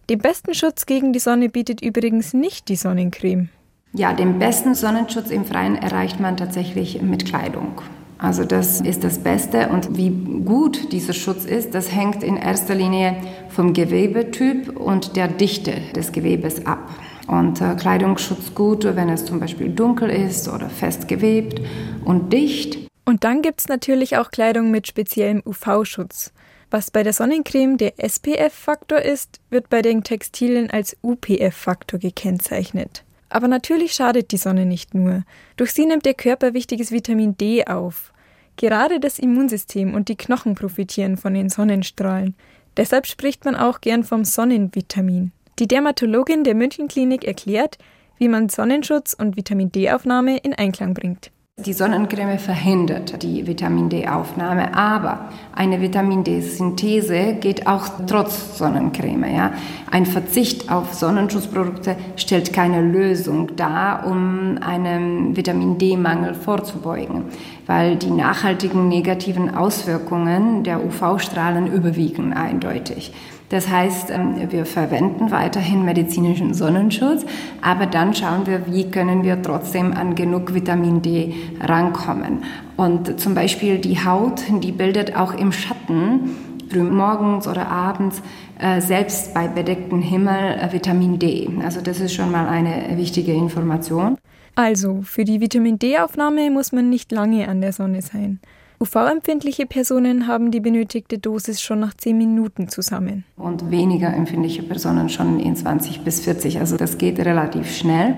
Den 0.10 0.20
besten 0.20 0.54
Schutz 0.54 0.86
gegen 0.86 1.14
die 1.14 1.20
Sonne 1.20 1.50
bietet 1.50 1.82
übrigens 1.82 2.34
nicht 2.34 2.70
die 2.70 2.76
Sonnencreme. 2.76 3.50
Ja, 3.94 4.14
den 4.14 4.40
besten 4.40 4.76
Sonnenschutz 4.76 5.32
im 5.32 5.46
Freien 5.46 5.76
erreicht 5.76 6.20
man 6.20 6.38
tatsächlich 6.38 7.02
mit 7.02 7.26
Kleidung. 7.26 7.82
Also 8.18 8.46
das 8.46 8.80
ist 8.80 9.04
das 9.04 9.20
Beste 9.20 9.70
und 9.70 9.98
wie 9.98 10.10
gut 10.10 10.94
dieser 10.94 11.14
Schutz 11.14 11.44
ist, 11.44 11.76
das 11.76 11.94
hängt 11.94 12.24
in 12.24 12.38
erster 12.38 12.74
Linie 12.74 13.18
vom 13.50 13.74
Gewebetyp 13.74 14.80
und 14.80 15.16
der 15.18 15.28
Dichte 15.28 15.82
des 15.96 16.12
Gewebes 16.12 16.66
ab. 16.66 16.90
Und 17.28 17.60
äh, 17.60 17.76
Kleidung 17.76 18.18
schützt 18.18 18.56
gut, 18.56 18.84
wenn 18.86 19.10
es 19.10 19.26
zum 19.26 19.40
Beispiel 19.40 19.70
dunkel 19.70 20.10
ist 20.10 20.48
oder 20.48 20.70
fest 20.70 21.08
gewebt 21.08 21.60
und 22.06 22.32
dicht. 22.32 22.78
Und 23.04 23.24
dann 23.24 23.42
gibt 23.42 23.62
es 23.62 23.68
natürlich 23.68 24.18
auch 24.18 24.32
Kleidung 24.32 24.72
mit 24.72 24.88
speziellem 24.88 25.42
UV-Schutz. 25.46 26.32
Was 26.72 26.92
bei 26.92 27.04
der 27.04 27.14
Sonnencreme 27.14 27.78
der 27.78 27.94
SPF-Faktor 27.98 29.00
ist, 29.00 29.40
wird 29.50 29.70
bei 29.70 29.82
den 29.82 30.04
Textilien 30.04 30.70
als 30.70 30.98
UPF-Faktor 31.04 32.00
gekennzeichnet. 32.00 33.04
Aber 33.36 33.50
natürlich 33.50 33.92
schadet 33.92 34.32
die 34.32 34.38
Sonne 34.38 34.66
nicht 34.66 34.94
nur. 34.94 35.26
Durch 35.58 35.74
sie 35.74 35.86
nimmt 35.86 36.06
der 36.06 36.14
Körper 36.14 36.54
wichtiges 36.54 36.94
Vitamin 36.94 37.36
D 37.36 37.66
auf. 37.68 38.14
Gerade 38.56 39.02
das 39.02 39.20
Immunsystem 39.20 39.94
und 39.94 40.08
die 40.08 40.16
Knochen 40.16 40.56
profitieren 40.56 41.18
von 41.18 41.34
den 41.34 41.50
Sonnenstrahlen. 41.50 42.36
Deshalb 42.78 43.06
spricht 43.08 43.44
man 43.44 43.58
auch 43.58 43.82
gern 43.82 44.06
vom 44.06 44.24
Sonnenvitamin. 44.24 45.34
Die 45.60 45.68
Dermatologin 45.68 46.46
der 46.46 46.56
Münchenklinik 46.56 47.26
erklärt, 47.26 47.78
wie 48.20 48.30
man 48.30 48.48
Sonnenschutz 48.48 49.14
und 49.14 49.36
Vitamin 49.36 49.70
D-Aufnahme 49.70 50.38
in 50.38 50.54
Einklang 50.54 50.94
bringt. 50.94 51.30
Die 51.64 51.72
Sonnencreme 51.72 52.38
verhindert 52.38 53.24
die 53.24 53.48
Vitamin 53.48 53.88
D-Aufnahme, 53.88 54.76
aber 54.76 55.30
eine 55.56 55.80
Vitamin 55.80 56.22
D-Synthese 56.22 57.36
geht 57.36 57.66
auch 57.66 57.88
trotz 58.06 58.58
Sonnencreme. 58.58 59.34
Ja? 59.34 59.54
Ein 59.90 60.06
Verzicht 60.06 60.70
auf 60.70 60.94
Sonnenschutzprodukte 60.94 61.96
stellt 62.18 62.52
keine 62.52 62.82
Lösung 62.82 63.56
dar, 63.56 64.06
um 64.06 64.58
einem 64.60 65.38
Vitamin 65.38 65.78
D-Mangel 65.78 66.34
vorzubeugen, 66.34 67.24
weil 67.68 67.96
die 67.96 68.12
nachhaltigen 68.12 68.90
negativen 68.90 69.56
Auswirkungen 69.56 70.66
der 70.66 70.86
UV-Strahlen 70.86 71.68
überwiegen 71.68 72.34
eindeutig. 72.34 73.14
Das 73.50 73.70
heißt, 73.70 74.10
ähm, 74.10 74.52
wir 74.52 74.66
verwenden 74.66 75.32
weiterhin 75.32 75.86
medizinischen 75.86 76.54
Sonnenschutz, 76.54 77.26
aber 77.62 77.86
dann 77.86 78.14
schauen 78.14 78.48
wir, 78.48 78.66
wie 78.68 78.90
können 78.90 79.24
wir 79.24 79.42
trotzdem 79.42 79.94
an 79.94 80.16
genug 80.16 80.54
Vitamin 80.54 81.02
D 81.02 81.34
rankommen. 81.62 82.44
Und 82.76 83.20
zum 83.20 83.36
Beispiel 83.36 83.78
die 83.78 84.04
Haut, 84.04 84.42
die 84.64 84.72
bildet 84.72 85.16
auch 85.16 85.34
im 85.34 85.52
Schatten, 85.52 86.36
morgens 86.74 87.48
oder 87.48 87.68
abends, 87.68 88.22
äh, 88.60 88.82
selbst 88.82 89.34
bei 89.34 89.48
bedecktem 89.48 90.02
Himmel 90.02 90.58
äh, 90.60 90.74
Vitamin 90.74 91.20
D. 91.20 91.48
Also 91.64 91.82
das 91.82 92.00
ist 92.00 92.14
schon 92.14 92.32
mal 92.32 92.48
eine 92.48 92.98
wichtige 92.98 93.34
Information. 93.34 94.18
Also, 94.58 95.02
für 95.02 95.26
die 95.26 95.42
Vitamin 95.42 95.80
D-Aufnahme 95.80 96.50
muss 96.50 96.72
man 96.72 96.90
nicht 96.90 97.12
lange 97.12 97.50
an 97.50 97.60
der 97.60 97.74
Sonne 97.74 98.02
sein. 98.02 98.40
UV-empfindliche 98.80 99.66
Personen 99.66 100.28
haben 100.28 100.52
die 100.52 100.60
benötigte 100.60 101.18
Dosis 101.18 101.62
schon 101.62 101.80
nach 101.80 101.94
10 101.94 102.18
Minuten 102.18 102.68
zusammen. 102.68 103.24
Und 103.38 103.72
weniger 103.72 104.14
empfindliche 104.14 104.64
Personen 104.64 105.10
schon 105.10 105.40
in 105.40 105.56
20 105.56 106.02
bis 106.02 106.22
40. 106.22 106.60
Also 106.60 106.78
das 106.78 106.98
geht 106.98 107.20
relativ 107.20 107.76
schnell. 107.76 108.18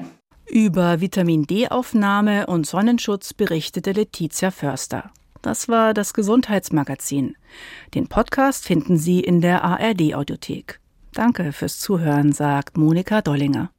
Über 0.49 1.01
Vitamin 1.01 1.43
D-Aufnahme 1.43 2.47
und 2.47 2.65
Sonnenschutz 2.65 3.33
berichtete 3.33 3.91
Letizia 3.91 4.49
Förster. 4.49 5.11
Das 5.41 5.69
war 5.69 5.93
das 5.93 6.13
Gesundheitsmagazin. 6.13 7.35
Den 7.93 8.07
Podcast 8.07 8.65
finden 8.65 8.97
Sie 8.97 9.19
in 9.19 9.41
der 9.41 9.63
ARD-Audiothek. 9.63 10.79
Danke 11.13 11.51
fürs 11.51 11.79
Zuhören, 11.79 12.31
sagt 12.31 12.77
Monika 12.77 13.21
Dollinger. 13.21 13.69